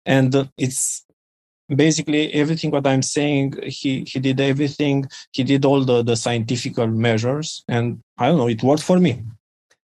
[0.06, 1.06] and it's
[1.76, 6.78] basically everything what i'm saying he he did everything he did all the the scientific
[6.78, 9.24] measures and i don't know it worked for me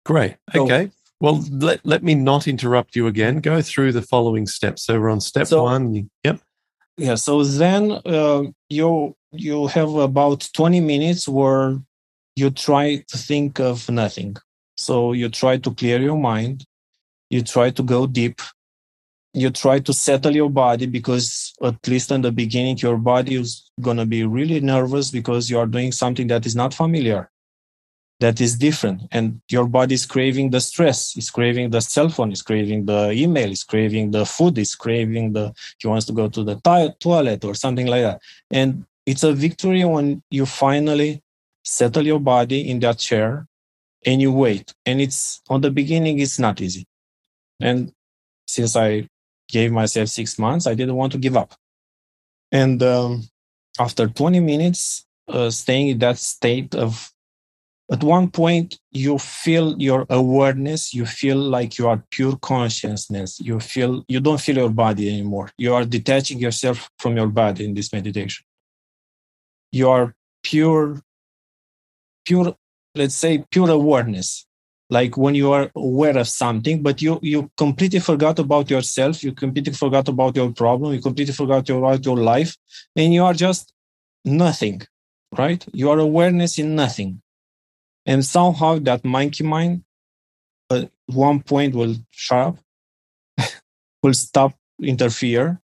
[0.04, 3.40] great okay so, well, let, let me not interrupt you again.
[3.40, 4.84] Go through the following steps.
[4.84, 6.10] So we're on step so, one.
[6.24, 6.40] Yep.
[6.96, 7.14] Yeah.
[7.16, 11.78] So then uh, you you have about twenty minutes where
[12.36, 14.36] you try to think of nothing.
[14.81, 16.64] So you try to clear your mind.
[17.29, 18.40] You try to go deep.
[19.35, 23.71] You try to settle your body because at least in the beginning, your body is
[23.81, 27.31] gonna be really nervous because you are doing something that is not familiar
[28.21, 29.03] that is different.
[29.11, 31.16] And your body is craving the stress.
[31.16, 32.33] Is craving the cell phone.
[32.33, 33.51] Is craving the email.
[33.51, 34.59] Is craving the food.
[34.59, 38.21] Is craving the he wants to go to the to- toilet or something like that.
[38.51, 41.23] And it's a victory when you finally
[41.64, 43.47] settle your body in that chair
[44.06, 46.86] and you wait and it's on the beginning it's not easy.
[47.60, 47.92] And
[48.46, 49.08] since i
[49.48, 51.54] gave myself six months i didn't want to give up.
[52.52, 53.22] And um,
[53.78, 57.12] after 20 minutes uh, staying in that state of
[57.90, 63.40] at one point you feel your awareness you feel like you are pure consciousness.
[63.40, 65.50] You feel you don't feel your body anymore.
[65.58, 68.44] You are detaching yourself from your body in this meditation.
[69.72, 71.02] You are pure
[72.24, 72.54] pure
[72.94, 74.46] let's say pure awareness
[74.90, 79.33] like when you are aware of something but you you completely forgot about yourself you
[79.33, 82.57] completely forgot about your problem you completely forgot about your life
[82.96, 83.72] and you are just
[84.24, 84.81] nothing
[85.38, 87.22] right you are awareness in nothing
[88.07, 89.85] and somehow that monkey mind
[90.70, 92.59] at one point will shut up,
[94.03, 95.61] will stop interfere.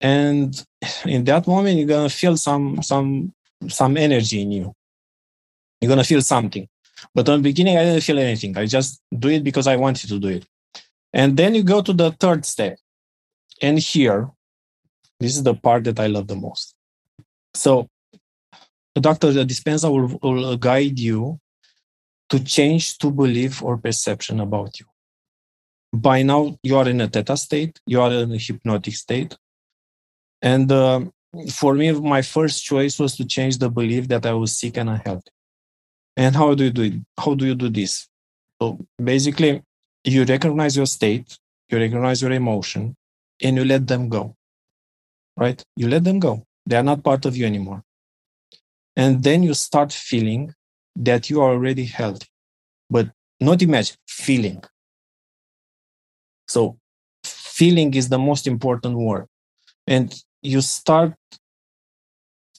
[0.00, 0.64] And
[1.04, 3.32] in that moment, you're gonna feel some some
[3.68, 4.74] some energy in you.
[5.80, 6.68] You're gonna feel something.
[7.14, 8.56] But on the beginning, I didn't feel anything.
[8.56, 10.46] I just do it because I wanted to do it.
[11.12, 12.78] And then you go to the third step.
[13.62, 14.30] And here,
[15.20, 16.74] this is the part that I love the most.
[17.54, 17.88] So
[18.94, 21.38] the doctor the Dispenza will, will guide you
[22.30, 24.86] to change to belief or perception about you.
[25.92, 29.36] By now, you are in a theta state, you are in a hypnotic state.
[30.42, 31.04] And uh,
[31.52, 34.90] for me, my first choice was to change the belief that I was sick and
[34.90, 35.30] unhealthy.
[36.16, 36.94] And how do you do it?
[37.18, 38.08] How do you do this?
[38.60, 39.62] So basically,
[40.04, 42.96] you recognize your state, you recognize your emotion,
[43.42, 44.34] and you let them go.
[45.36, 45.62] Right?
[45.76, 46.44] You let them go.
[46.64, 47.82] They are not part of you anymore.
[48.96, 50.54] And then you start feeling
[50.96, 52.26] that you are already healthy,
[52.88, 54.62] but not imagine, feeling.
[56.48, 56.78] So,
[57.24, 59.26] feeling is the most important word.
[59.86, 61.14] And you start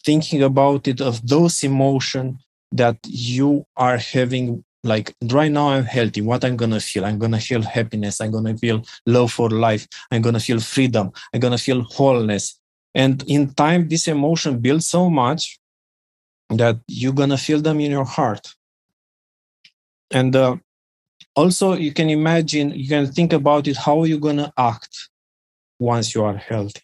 [0.05, 2.37] thinking about it of those emotions
[2.71, 6.21] that you are having like right now i'm healthy.
[6.21, 7.05] What i'm gonna feel?
[7.05, 8.21] I'm gonna feel happiness.
[8.21, 9.87] I'm gonna feel love for life.
[10.11, 11.11] I'm gonna feel freedom.
[11.33, 12.59] I'm gonna feel wholeness.
[12.95, 15.59] And in time this emotion builds so much
[16.49, 18.55] that you're gonna feel them in your heart.
[20.11, 20.57] And uh,
[21.35, 25.09] also you can imagine you can think about it how you're you gonna act
[25.79, 26.81] once you are healthy.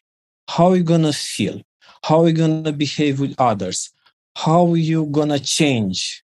[0.49, 1.61] How are you gonna feel?
[2.03, 3.93] How are you gonna behave with others
[4.35, 6.23] how you gonna change?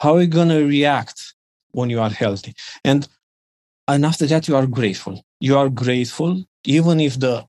[0.00, 1.34] How are you gonna react
[1.72, 2.54] when you are healthy?
[2.84, 3.08] And
[3.86, 5.24] and after that you are grateful.
[5.40, 7.46] You are grateful even if the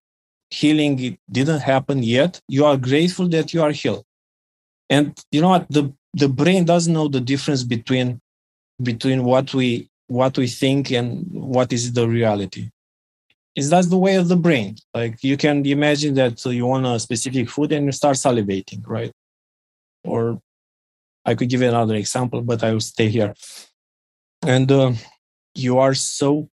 [0.52, 4.06] healing didn't happen yet you are grateful that you are healed.
[4.90, 5.68] And you know what?
[5.70, 8.20] The the brain doesn't know the difference between
[8.82, 12.70] between what we what we think and what is the reality.
[13.56, 14.78] Is that's the way of the brain?
[14.94, 18.82] Like you can imagine that uh, you want a specific food and you start salivating
[18.88, 19.12] right
[20.04, 20.42] or
[21.26, 23.34] i could give you another example but i will stay here
[24.46, 24.92] and uh,
[25.56, 26.50] you are so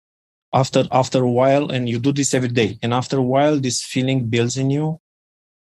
[0.53, 3.83] after after a while and you do this every day and after a while this
[3.83, 4.99] feeling builds in you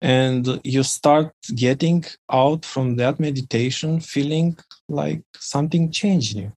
[0.02, 4.58] and you start getting out from that meditation feeling
[4.88, 6.52] like something changed you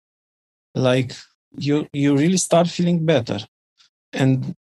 [0.74, 1.12] like
[1.56, 3.38] you you really start feeling better
[4.12, 4.54] and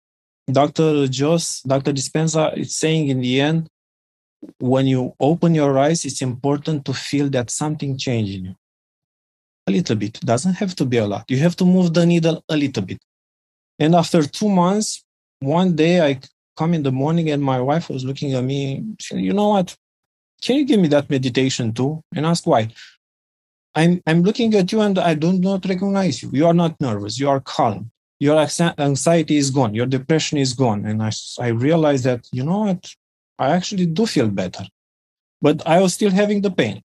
[0.49, 1.07] Dr.
[1.07, 1.91] Joss, Dr.
[1.91, 3.69] Dispenza is saying in the end,
[4.59, 8.55] when you open your eyes, it's important to feel that something changed in you.
[9.67, 10.19] A little bit.
[10.21, 11.25] Doesn't have to be a lot.
[11.29, 12.99] You have to move the needle a little bit.
[13.79, 15.03] And after two months,
[15.39, 16.19] one day I
[16.55, 18.83] come in the morning and my wife was looking at me.
[18.99, 19.75] She, you know what?
[20.41, 22.01] Can you give me that meditation too?
[22.15, 22.69] And ask why.
[23.75, 26.29] I'm, I'm looking at you and I do not recognize you.
[26.33, 27.19] You are not nervous.
[27.19, 27.91] You are calm.
[28.19, 28.39] Your
[28.79, 29.75] anxiety is gone.
[29.75, 30.85] Your depression is gone.
[30.85, 32.95] And I, I realized that, you know what?
[33.39, 34.65] I actually do feel better.
[35.41, 36.81] But I was still having the pain.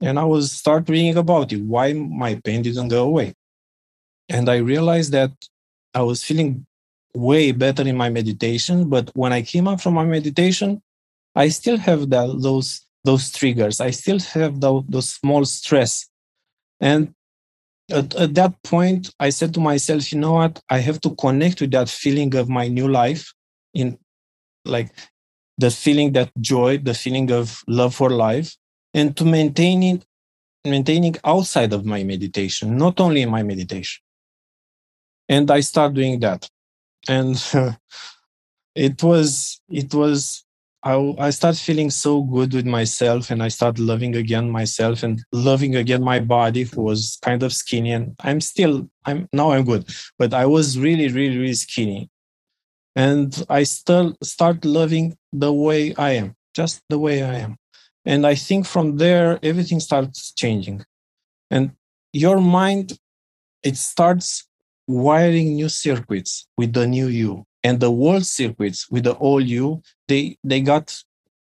[0.00, 3.34] And I was start reading about it, why my pain didn't go away.
[4.28, 5.32] And I realized that
[5.94, 6.66] I was feeling
[7.14, 8.88] way better in my meditation.
[8.88, 10.82] But when I came up from my meditation,
[11.34, 13.80] I still have that, those those triggers.
[13.80, 16.08] I still have the, those small stress.
[16.80, 17.14] And
[17.90, 20.60] at, at that point, I said to myself, you know what?
[20.68, 23.32] I have to connect with that feeling of my new life
[23.72, 23.96] in
[24.66, 24.92] like
[25.58, 28.56] the feeling that joy, the feeling of love for life,
[28.94, 30.04] and to maintain it,
[30.64, 34.02] maintaining outside of my meditation, not only in my meditation.
[35.28, 36.48] And I start doing that.
[37.08, 37.36] And
[38.74, 40.44] it was, it was
[40.86, 45.20] I, I start feeling so good with myself and I start loving again myself and
[45.32, 49.64] loving again my body who was kind of skinny and I'm still I'm now I'm
[49.64, 52.08] good but I was really really really skinny
[52.96, 57.56] and I still start loving the way I am just the way I am.
[58.06, 60.84] And I think from there everything starts changing.
[61.50, 61.72] And
[62.12, 62.98] your mind
[63.62, 64.48] it starts
[64.88, 67.44] wiring new circuits with the new you.
[67.62, 70.86] And the world circuits with the old you they they got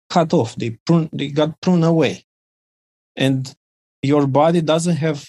[0.08, 0.56] cut off.
[0.56, 2.24] They prune they got pruned away.
[3.16, 3.54] And
[4.02, 5.28] your body doesn't have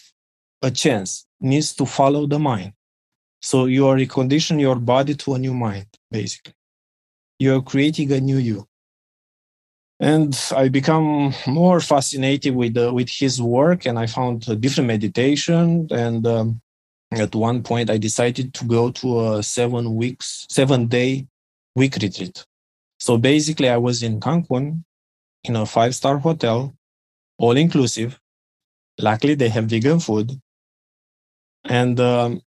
[0.62, 2.72] a chance needs to follow the mind.
[3.42, 6.54] So you are reconditioning your body to a new mind basically.
[7.40, 8.68] You are creating a new you.
[10.00, 15.88] And i become more fascinated with uh, with his work and i found different meditation
[15.92, 16.62] and um,
[17.12, 21.28] at one point i decided to go to a seven weeks seven day
[21.76, 22.46] week retreat.
[23.00, 24.84] So basically i was in cancun
[25.44, 26.74] in a five star hotel
[27.38, 28.20] all inclusive
[29.00, 30.40] luckily they have vegan food.
[31.66, 32.42] And um,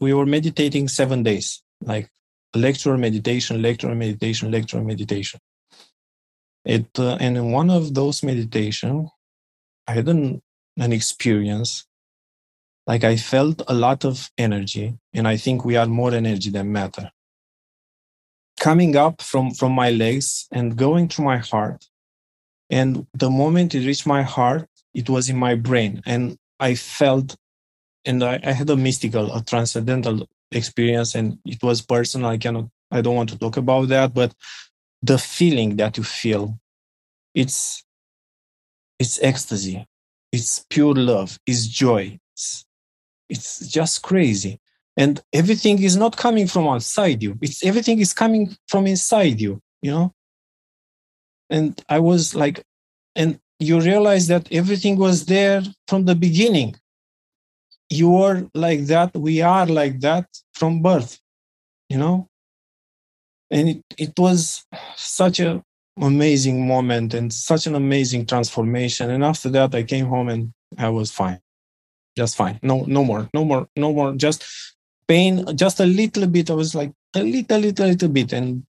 [0.00, 2.10] we were meditating seven days like
[2.56, 5.40] lecture meditation lecture meditation lecture meditation
[6.64, 9.08] it uh, and in one of those meditation
[9.86, 10.42] i had an,
[10.78, 11.86] an experience
[12.86, 16.70] like I felt a lot of energy, and I think we are more energy than
[16.70, 17.10] matter.
[18.60, 21.84] Coming up from, from my legs and going to my heart.
[22.70, 26.00] And the moment it reached my heart, it was in my brain.
[26.06, 27.36] And I felt,
[28.04, 32.30] and I, I had a mystical, a transcendental experience, and it was personal.
[32.30, 34.34] I cannot, I don't want to talk about that, but
[35.02, 36.58] the feeling that you feel,
[37.34, 37.84] it's,
[38.98, 39.86] it's ecstasy.
[40.32, 41.38] It's pure love.
[41.46, 42.18] It's joy.
[42.34, 42.64] It's,
[43.28, 44.60] it's just crazy
[44.96, 49.60] and everything is not coming from outside you it's everything is coming from inside you
[49.82, 50.12] you know
[51.50, 52.62] and i was like
[53.14, 56.74] and you realize that everything was there from the beginning
[57.90, 61.20] you are like that we are like that from birth
[61.88, 62.28] you know
[63.50, 64.64] and it, it was
[64.96, 65.62] such a
[66.02, 70.88] amazing moment and such an amazing transformation and after that i came home and i
[70.88, 71.40] was fine
[72.16, 72.58] just fine.
[72.62, 74.14] No, no more, no more, no more.
[74.14, 74.44] Just
[75.06, 76.50] pain, just a little bit.
[76.50, 78.64] I was like a little, little, little bit, and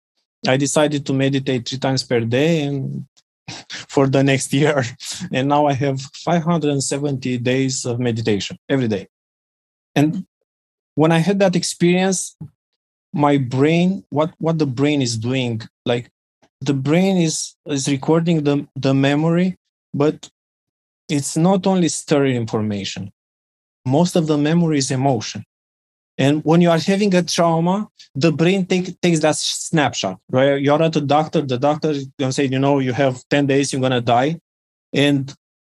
[0.45, 3.07] I decided to meditate three times per day, and
[3.69, 4.83] for the next year,
[5.33, 9.07] and now I have 570 days of meditation every day.
[9.95, 10.25] And
[10.95, 12.35] when I had that experience,
[13.13, 16.09] my brain, what what the brain is doing, like
[16.61, 19.57] the brain is is recording the the memory,
[19.93, 20.29] but
[21.09, 23.11] it's not only storing information
[23.87, 25.43] most of the memory is emotion.
[26.17, 30.59] And when you are having a trauma, the brain take, takes that snapshot, right?
[30.59, 33.45] You're at the doctor, the doctor is going to say, you know, you have 10
[33.45, 34.39] days, you're going to die.
[34.93, 35.33] And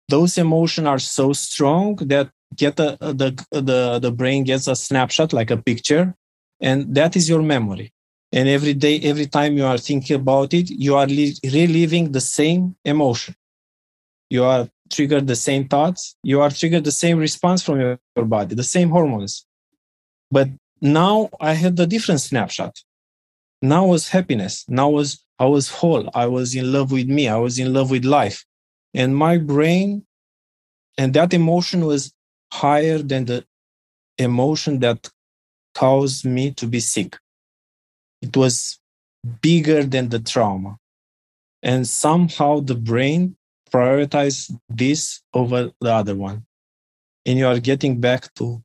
[0.09, 5.31] those emotions are so strong that get the, the, the, the brain gets a snapshot,
[5.31, 6.13] like a picture.
[6.59, 7.93] And that is your memory.
[8.33, 12.75] And every day, every time you are thinking about it, you are reliving the same
[12.83, 13.35] emotion.
[14.29, 18.55] You are triggered the same thoughts, you are triggered the same response from your body,
[18.55, 19.45] the same hormones.
[20.33, 20.49] But
[20.81, 22.73] now I had a different snapshot.
[23.61, 24.65] Now was happiness.
[24.67, 26.09] Now was I was whole.
[26.23, 27.27] I was in love with me.
[27.27, 28.43] I was in love with life.
[28.93, 30.05] And my brain
[30.97, 32.13] and that emotion was
[32.51, 33.45] higher than the
[34.17, 35.09] emotion that
[35.75, 37.17] caused me to be sick.
[38.21, 38.79] It was
[39.41, 40.77] bigger than the trauma.
[41.61, 43.35] And somehow the brain
[43.71, 46.45] prioritized this over the other one.
[47.25, 48.63] And you are getting back to,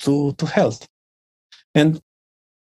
[0.00, 0.86] to, to health.
[1.74, 2.00] And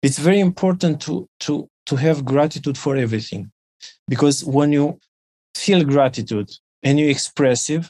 [0.02, 3.50] it's very important to, to, to have gratitude for everything.
[4.08, 4.98] Because when you
[5.54, 6.50] feel gratitude
[6.82, 7.84] and you express it,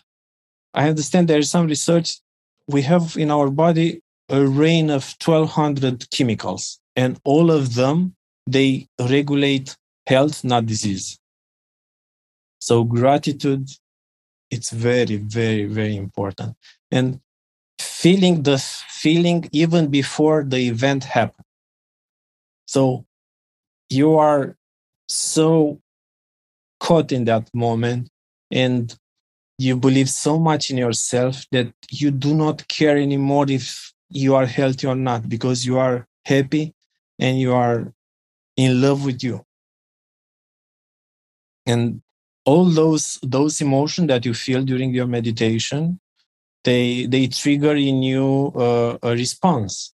[0.75, 2.19] I understand there is some research
[2.67, 8.15] we have in our body a rain of 1200 chemicals and all of them
[8.47, 9.77] they regulate
[10.07, 11.19] health not disease
[12.59, 13.69] so gratitude
[14.51, 16.57] it's very very very important
[16.91, 17.21] and
[17.83, 21.47] feeling the feeling even before the event happened.
[22.67, 23.05] So
[23.91, 24.57] you are
[25.09, 25.81] so
[26.81, 28.09] caught in that moment
[28.51, 28.95] and
[29.59, 34.47] you believe so much in yourself that you do not care anymore if you are
[34.47, 36.75] healthy or not because you are happy
[37.19, 37.93] and you are
[38.57, 39.45] in love with you.
[41.67, 42.03] And
[42.45, 46.01] all those those emotions that you feel during your meditation
[46.65, 49.93] they they trigger in you uh, a response.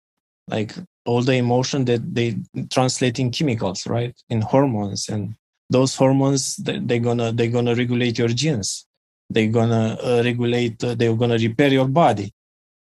[0.48, 0.74] Like
[1.06, 2.38] all the emotion that they
[2.70, 4.16] translate in chemicals right?
[4.30, 5.10] In hormones.
[5.10, 5.36] And
[5.70, 8.86] those hormones they're gonna they're gonna regulate your genes.
[9.30, 12.34] They're gonna uh, regulate uh, they're gonna repair your body.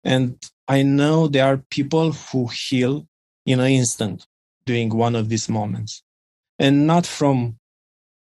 [0.04, 0.38] And
[0.68, 3.06] i know there are people who heal
[3.44, 4.26] in an instant
[4.64, 6.02] during one of these moments.
[6.58, 7.58] And not from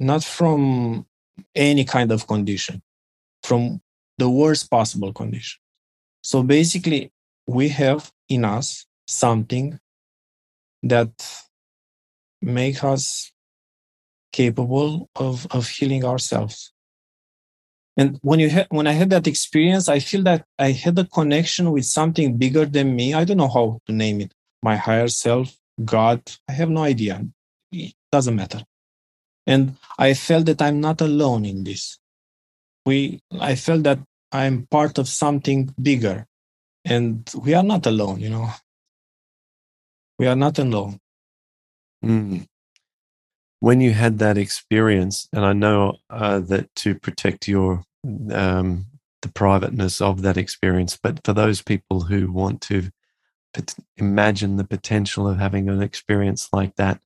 [0.01, 1.07] not from
[1.55, 2.83] any kind of condition.
[3.43, 3.81] From
[4.19, 5.61] the worst possible condition.
[6.23, 7.13] So basically
[7.47, 9.79] we have in us something
[10.83, 11.13] that
[12.41, 13.33] make us
[14.33, 16.73] capable of, of healing ourselves.
[17.97, 21.05] And when you ha- when i had that experience i feel that i had a
[21.05, 23.15] connection with something bigger than me.
[23.15, 24.33] I don't know how to name it.
[24.63, 27.25] My higher self god i have no idea.
[27.71, 28.63] It doesn't matter.
[29.47, 31.99] And i felt that i'm not alone in this
[32.87, 33.99] we i felt that
[34.33, 36.27] i'm part of something bigger.
[36.87, 38.51] And we are not alone you know.
[40.19, 41.01] We are not alone.
[42.05, 42.47] Mm.
[43.61, 47.85] When you had that experience, and I know uh, that to protect your
[48.31, 48.87] um,
[49.23, 52.91] the privateness of that experience, but for those people who want to
[53.97, 57.01] imagine the potential of having an experience like that,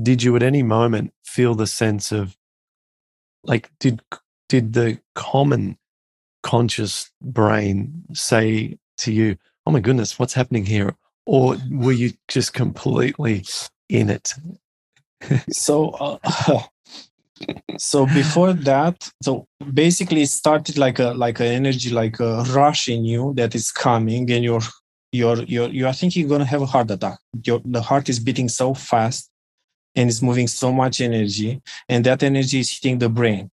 [0.00, 2.36] did you at any moment feel the sense of
[3.44, 4.02] like did
[4.52, 5.78] did the common
[6.42, 10.94] conscious brain say to you, "Oh my goodness, what's happening here?"
[11.24, 13.44] Or were you just completely
[13.88, 14.34] in it?
[15.50, 16.18] So uh,
[17.78, 22.88] so before that so basically it started like a like an energy like a rush
[22.88, 24.68] in you that is coming and you're
[25.12, 27.18] you're you're you are thinking you're gonna have a heart attack.
[27.46, 29.30] Your the heart is beating so fast
[29.94, 33.50] and it's moving so much energy and that energy is hitting the brain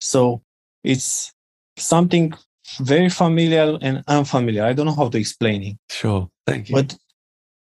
[0.00, 0.42] so
[0.84, 1.32] it's
[1.76, 2.32] something
[2.80, 6.96] very familiar and unfamiliar i don't know how to explain it sure thank you but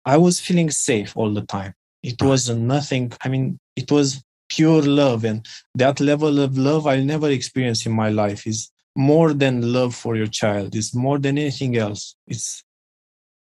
[0.05, 3.13] i was feeling safe all the time it was nothing.
[3.23, 5.25] I mean, it was pure love.
[5.25, 9.95] And that level of love I'll never experience in my life is more than love
[9.95, 10.75] for your child.
[10.75, 12.17] It's more than anything else.
[12.27, 12.65] It's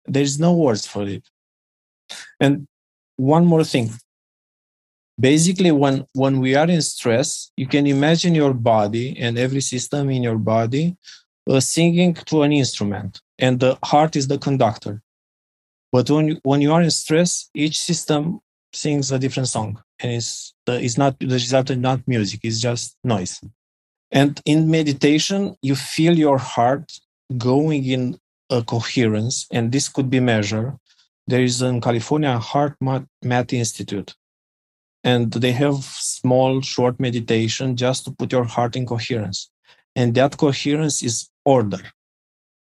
[0.06, 1.24] there's no words for it.
[2.40, 2.68] And
[3.16, 3.92] one more thing.
[5.20, 10.10] Basically, when, when we are in stress, you can imagine your body and every system
[10.10, 10.96] in your body
[11.50, 15.02] uh, singing to an instrument, and the heart is the conductor.
[15.92, 18.40] But when you, when you are in stress, each system
[18.74, 23.42] sings a different song and it's the, it's not is not music it's just noise.
[24.12, 26.92] And in meditation you feel your heart
[27.38, 30.78] going in a coherence and this could be measured.
[31.28, 34.16] There is in california HeartMath institute
[35.10, 35.78] and they have
[36.20, 39.49] small short meditation just to put your heart in coherence.
[39.95, 41.84] And that coherence is order.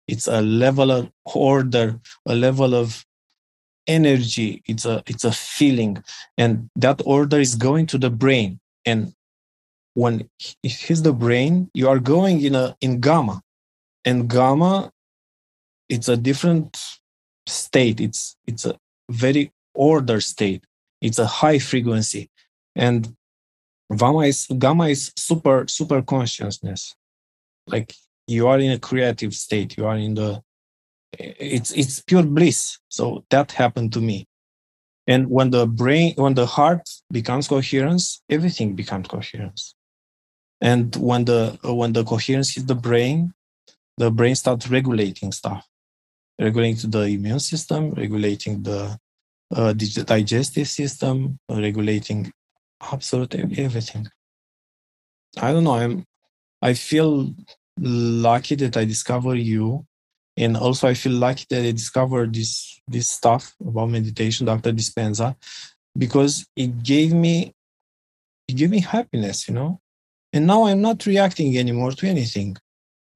[0.07, 3.05] It's a level of order a level of
[3.87, 4.63] energy.
[4.71, 5.93] It's a it's a feeling.
[6.43, 8.61] And that order is going to the brain.
[8.91, 9.01] And
[9.95, 10.15] when
[10.63, 13.43] it hits the brain you are going in a in gamma.
[14.05, 14.93] And gamma
[15.89, 16.71] it's a different
[17.47, 17.99] state.
[18.07, 18.75] It's it's a
[19.25, 20.63] very order state
[21.01, 22.31] it's a high frequency.
[22.75, 23.15] And
[23.97, 26.95] gamma is gamma is super super consciousness.
[27.67, 27.95] Like
[28.27, 29.77] you are in a creative state.
[29.77, 30.43] You are in the
[31.19, 32.79] it's it's pure bliss.
[32.89, 34.27] So that happened to me.
[35.07, 39.75] And when the brain when the heart becomes coherence everything becomes coherence.
[40.61, 43.33] And when the when the coherence hits the brain
[43.97, 45.67] the brain starts regulating stuff.
[46.41, 48.97] Regulating the immune system, regulating the
[49.55, 52.33] uh, digestive system, regulating
[52.93, 54.09] absolutely everything.
[55.37, 55.75] I don't know.
[55.75, 56.05] I'm.
[56.61, 57.33] I feel
[57.79, 59.87] lucky that I discovered you,
[60.37, 64.73] and also I feel lucky that I discovered this this stuff about meditation, Dr.
[64.73, 65.37] Dispenza,
[65.97, 67.53] because it gave me
[68.49, 69.81] it gave me happiness, you know.
[70.33, 72.57] And now I'm not reacting anymore to anything.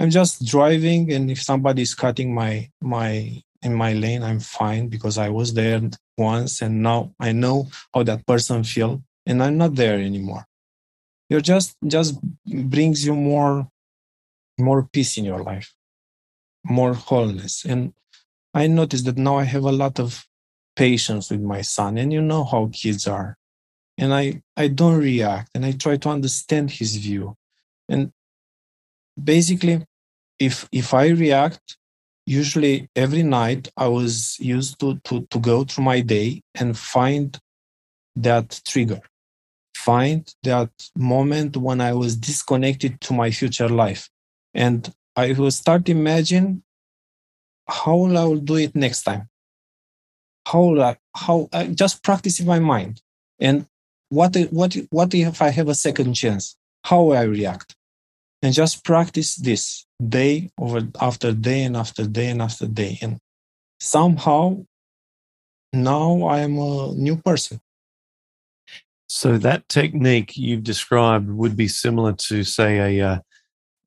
[0.00, 4.88] I'm just driving, and if somebody is cutting my my in my lane, I'm fine
[4.88, 5.80] because I was there
[6.18, 10.46] once, and now I know how that person feel, and I'm not there anymore.
[11.28, 13.68] You're just just brings you more
[14.58, 15.72] more peace in your life,
[16.64, 17.94] more wholeness, and
[18.54, 20.26] I noticed that now I have a lot of
[20.76, 23.38] patience with my son, and you know how kids are,
[23.98, 27.36] and I I don't react, and I try to understand his view,
[27.88, 28.12] and
[29.22, 29.86] basically,
[30.38, 31.76] if if I react,
[32.26, 37.38] usually every night I was used to, to, to go through my day and find
[38.16, 39.00] that trigger,
[39.76, 44.08] find that moment when I was disconnected to my future life.
[44.54, 46.62] And I will start imagine
[47.68, 49.28] how I will do it next time.
[50.46, 53.00] How I, how I just practice in my mind.
[53.38, 53.66] And
[54.08, 56.56] what, what, what if I have a second chance?
[56.84, 57.76] How I react?
[58.42, 62.98] And just practice this day over after day and after day and after day.
[63.00, 63.18] And
[63.78, 64.64] somehow
[65.72, 67.60] now I am a new person.
[69.06, 73.18] So that technique you've described would be similar to, say, a, uh,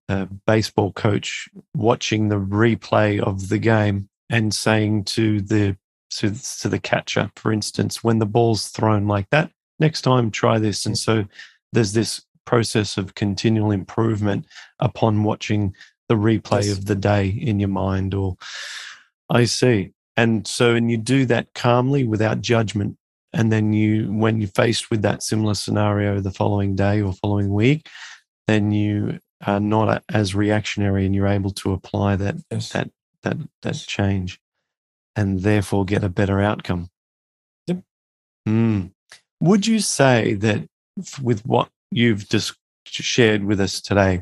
[0.08, 5.78] a baseball coach watching the replay of the game and saying to the
[6.12, 10.60] to, to the catcher, for instance, when the ball's thrown like that, next time try
[10.60, 10.86] this.
[10.86, 11.26] And so
[11.74, 14.46] there's this process of continual improvement
[14.80, 15.74] upon watching
[16.08, 16.78] the replay yes.
[16.78, 18.38] of the day in your mind or
[19.30, 22.98] i see and so and you do that calmly without judgment
[23.34, 27.54] and then you when you're faced with that similar scenario the following day or following
[27.54, 27.88] week
[28.48, 32.70] then you are not as reactionary and you're able to apply that yes.
[32.70, 32.90] that
[33.24, 34.40] that that change
[35.16, 36.90] and therefore get a better outcome
[37.68, 37.82] yep
[38.48, 38.90] mm.
[39.40, 40.68] would you say that
[41.22, 44.22] with what you've just shared with us today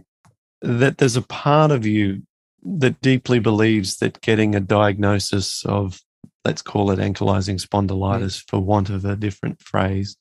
[0.61, 2.21] that there's a part of you
[2.61, 5.99] that deeply believes that getting a diagnosis of,
[6.45, 10.15] let's call it ankylosing spondylitis for want of a different phrase,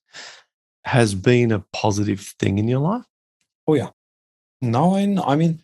[0.84, 3.04] has been a positive thing in your life?
[3.68, 3.90] Oh, yeah.
[4.62, 5.62] Now I, I mean,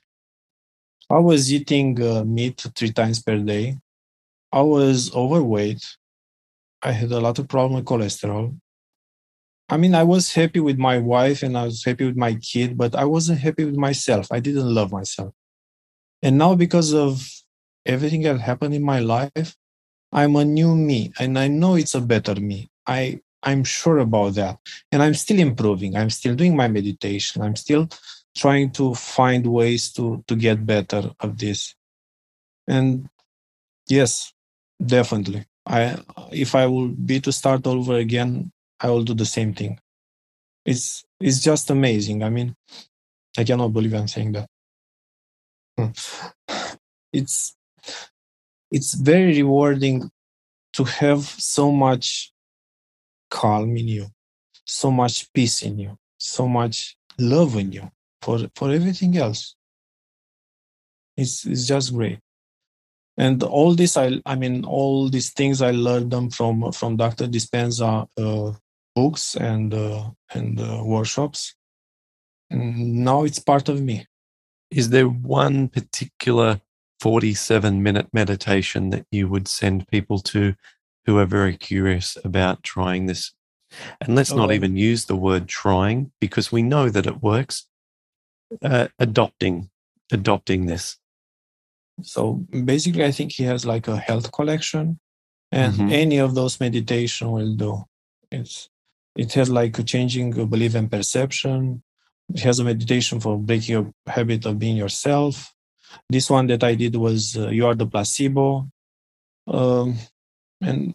[1.09, 3.79] I was eating uh, meat three times per day.
[4.53, 5.85] I was overweight.
[6.83, 8.61] I had a lot of problem with cholesterol.
[9.69, 12.79] I mean, I was happy with my wife and I was happy with my kid,
[12.79, 14.29] but I wasn't happy with myself.
[14.33, 15.35] I didn't love myself.
[16.23, 17.29] And now, because of
[17.85, 19.57] everything that happened in my life,
[20.11, 22.71] I'm a new me and I know it's a better me.
[22.87, 24.59] I, I'm sure about that.
[24.91, 25.97] And I'm still improving.
[25.97, 27.43] I'm still doing my meditation.
[27.43, 27.89] I'm still
[28.37, 31.75] trying to find ways to, to get better of this.
[32.67, 33.09] And
[33.89, 34.33] yes,
[34.85, 35.45] definitely.
[35.67, 35.99] I,
[36.33, 38.51] if I will be to start over again,
[38.81, 39.79] I will do the same thing.
[40.65, 42.23] It's it's just amazing.
[42.23, 42.55] I mean,
[43.37, 44.49] I cannot believe I'm saying that.
[45.77, 45.91] Hmm.
[47.13, 47.57] It's
[48.71, 50.11] it's very rewarding
[50.75, 52.33] to have so much
[53.31, 54.07] calm in you,
[54.65, 57.91] so much peace in you, so much love in you
[58.23, 59.55] for for everything else.
[61.17, 62.21] It's it's just great
[63.19, 67.27] and all this i i mean all these things i learned them from from dr
[67.27, 68.53] dispenza uh,
[68.99, 71.41] books and uh, and uh, workshops.
[72.51, 73.97] And now it's part of me.
[74.71, 76.61] Is there one particular
[77.01, 80.55] 47 minute meditation that you would send people to
[81.05, 83.33] who are very curious about trying this?
[84.01, 87.67] And let's not even use the word trying because we know that it works.
[88.63, 89.69] Uh, adopting,
[90.11, 90.97] adopting this.
[92.03, 94.99] So basically, I think he has like a health collection,
[95.53, 95.93] and mm-hmm.
[96.03, 97.73] any of those meditation will do.
[98.31, 98.71] It's
[99.19, 101.83] it has like a changing belief and perception.
[102.33, 105.53] It has a meditation for breaking your habit of being yourself.
[106.09, 108.71] This one that I did was uh, you are the placebo.
[109.49, 109.97] Um,
[110.61, 110.95] and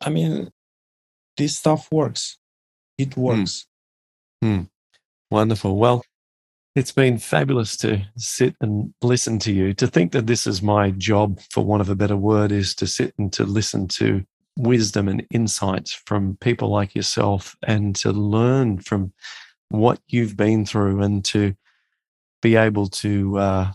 [0.00, 0.50] I mean,
[1.38, 2.36] this stuff works.
[2.98, 3.20] It hmm.
[3.20, 3.66] works.
[4.42, 4.62] Hmm.
[5.30, 5.78] Wonderful.
[5.78, 6.04] Well,
[6.74, 9.72] it's been fabulous to sit and listen to you.
[9.74, 12.86] To think that this is my job, for want of a better word, is to
[12.86, 14.22] sit and to listen to
[14.56, 19.12] wisdom and insights from people like yourself and to learn from
[19.68, 21.54] what you've been through and to
[22.40, 23.72] be able to uh,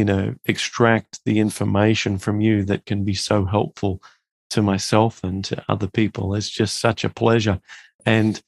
[0.00, 4.02] you know, extract the information from you that can be so helpful
[4.48, 6.34] to myself and to other people.
[6.34, 7.60] It's just such a pleasure.
[8.06, 8.40] And,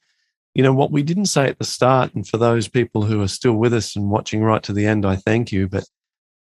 [0.55, 3.29] you know, what we didn't say at the start, and for those people who are
[3.29, 5.69] still with us and watching right to the end, I thank you.
[5.69, 5.85] But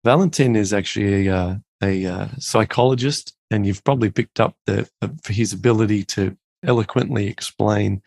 [0.03, 4.89] Valentin is actually a, a, a psychologist, and you've probably picked up the,
[5.23, 8.01] for his ability to eloquently explain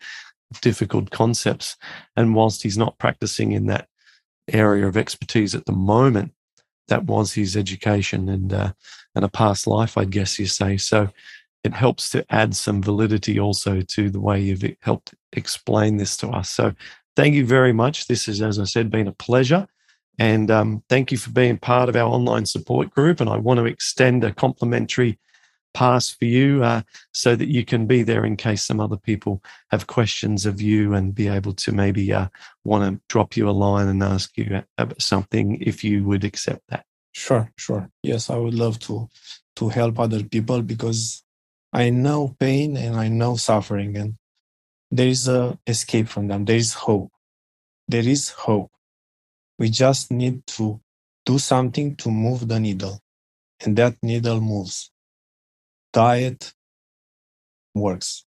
[0.61, 1.77] difficult concepts.
[2.15, 3.87] And whilst he's not practicing in that
[4.51, 6.33] area of expertise at the moment,
[6.87, 8.73] that was his education and uh,
[9.15, 10.77] and a past life, I'd guess you say.
[10.77, 11.09] So
[11.63, 16.29] it helps to add some validity also to the way you've helped explain this to
[16.29, 16.49] us.
[16.49, 16.73] So
[17.15, 18.07] thank you very much.
[18.07, 19.67] This has, as I said, been a pleasure.
[20.19, 23.21] And um, thank you for being part of our online support group.
[23.21, 25.19] And I want to extend a complimentary
[25.73, 26.81] pass for you uh,
[27.13, 30.93] so that you can be there in case some other people have questions of you
[30.93, 32.27] and be able to maybe uh,
[32.63, 34.61] want to drop you a line and ask you
[34.99, 36.85] something if you would accept that.
[37.13, 37.89] Sure, sure.
[38.03, 39.09] Yes, I would love to
[39.57, 41.23] to help other people because
[41.73, 44.17] I know pain and I know suffering, and
[44.89, 46.45] there is a escape from them.
[46.45, 47.11] There is hope.
[47.87, 48.71] There is hope.
[49.61, 50.81] We just need to
[51.23, 52.99] do something to move the needle,
[53.63, 54.89] and that needle moves.
[55.93, 56.51] Diet
[57.75, 58.25] works.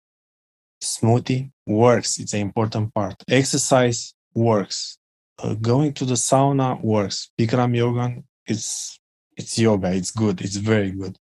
[0.83, 2.19] Smoothie works.
[2.19, 3.15] It's an important part.
[3.29, 4.97] Exercise works.
[5.39, 7.31] Uh, going to the sauna works.
[7.39, 8.99] Bikram yoga, it's
[9.37, 9.89] it's yoga.
[9.93, 10.41] It's good.
[10.41, 11.15] It's very good.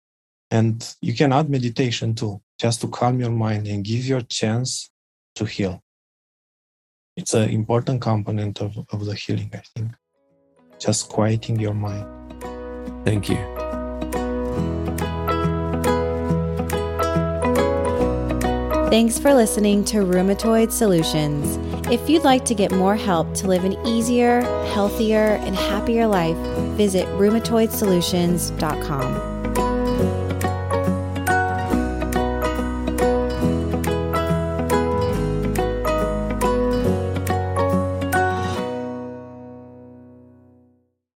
[0.53, 4.89] And you can add meditation too, just to calm your mind and give your chance
[5.35, 5.83] to heal.
[7.17, 9.93] It's an important component of, of the healing, I think.
[10.79, 12.07] Just quieting your mind.
[13.05, 13.39] Thank you.
[18.91, 21.59] Thanks for listening to Rheumatoid Solutions.
[21.91, 24.41] If you'd like to get more help to live an easier,
[24.73, 26.37] healthier, and happier life,
[26.77, 29.36] visit rheumatoidsolutions.com.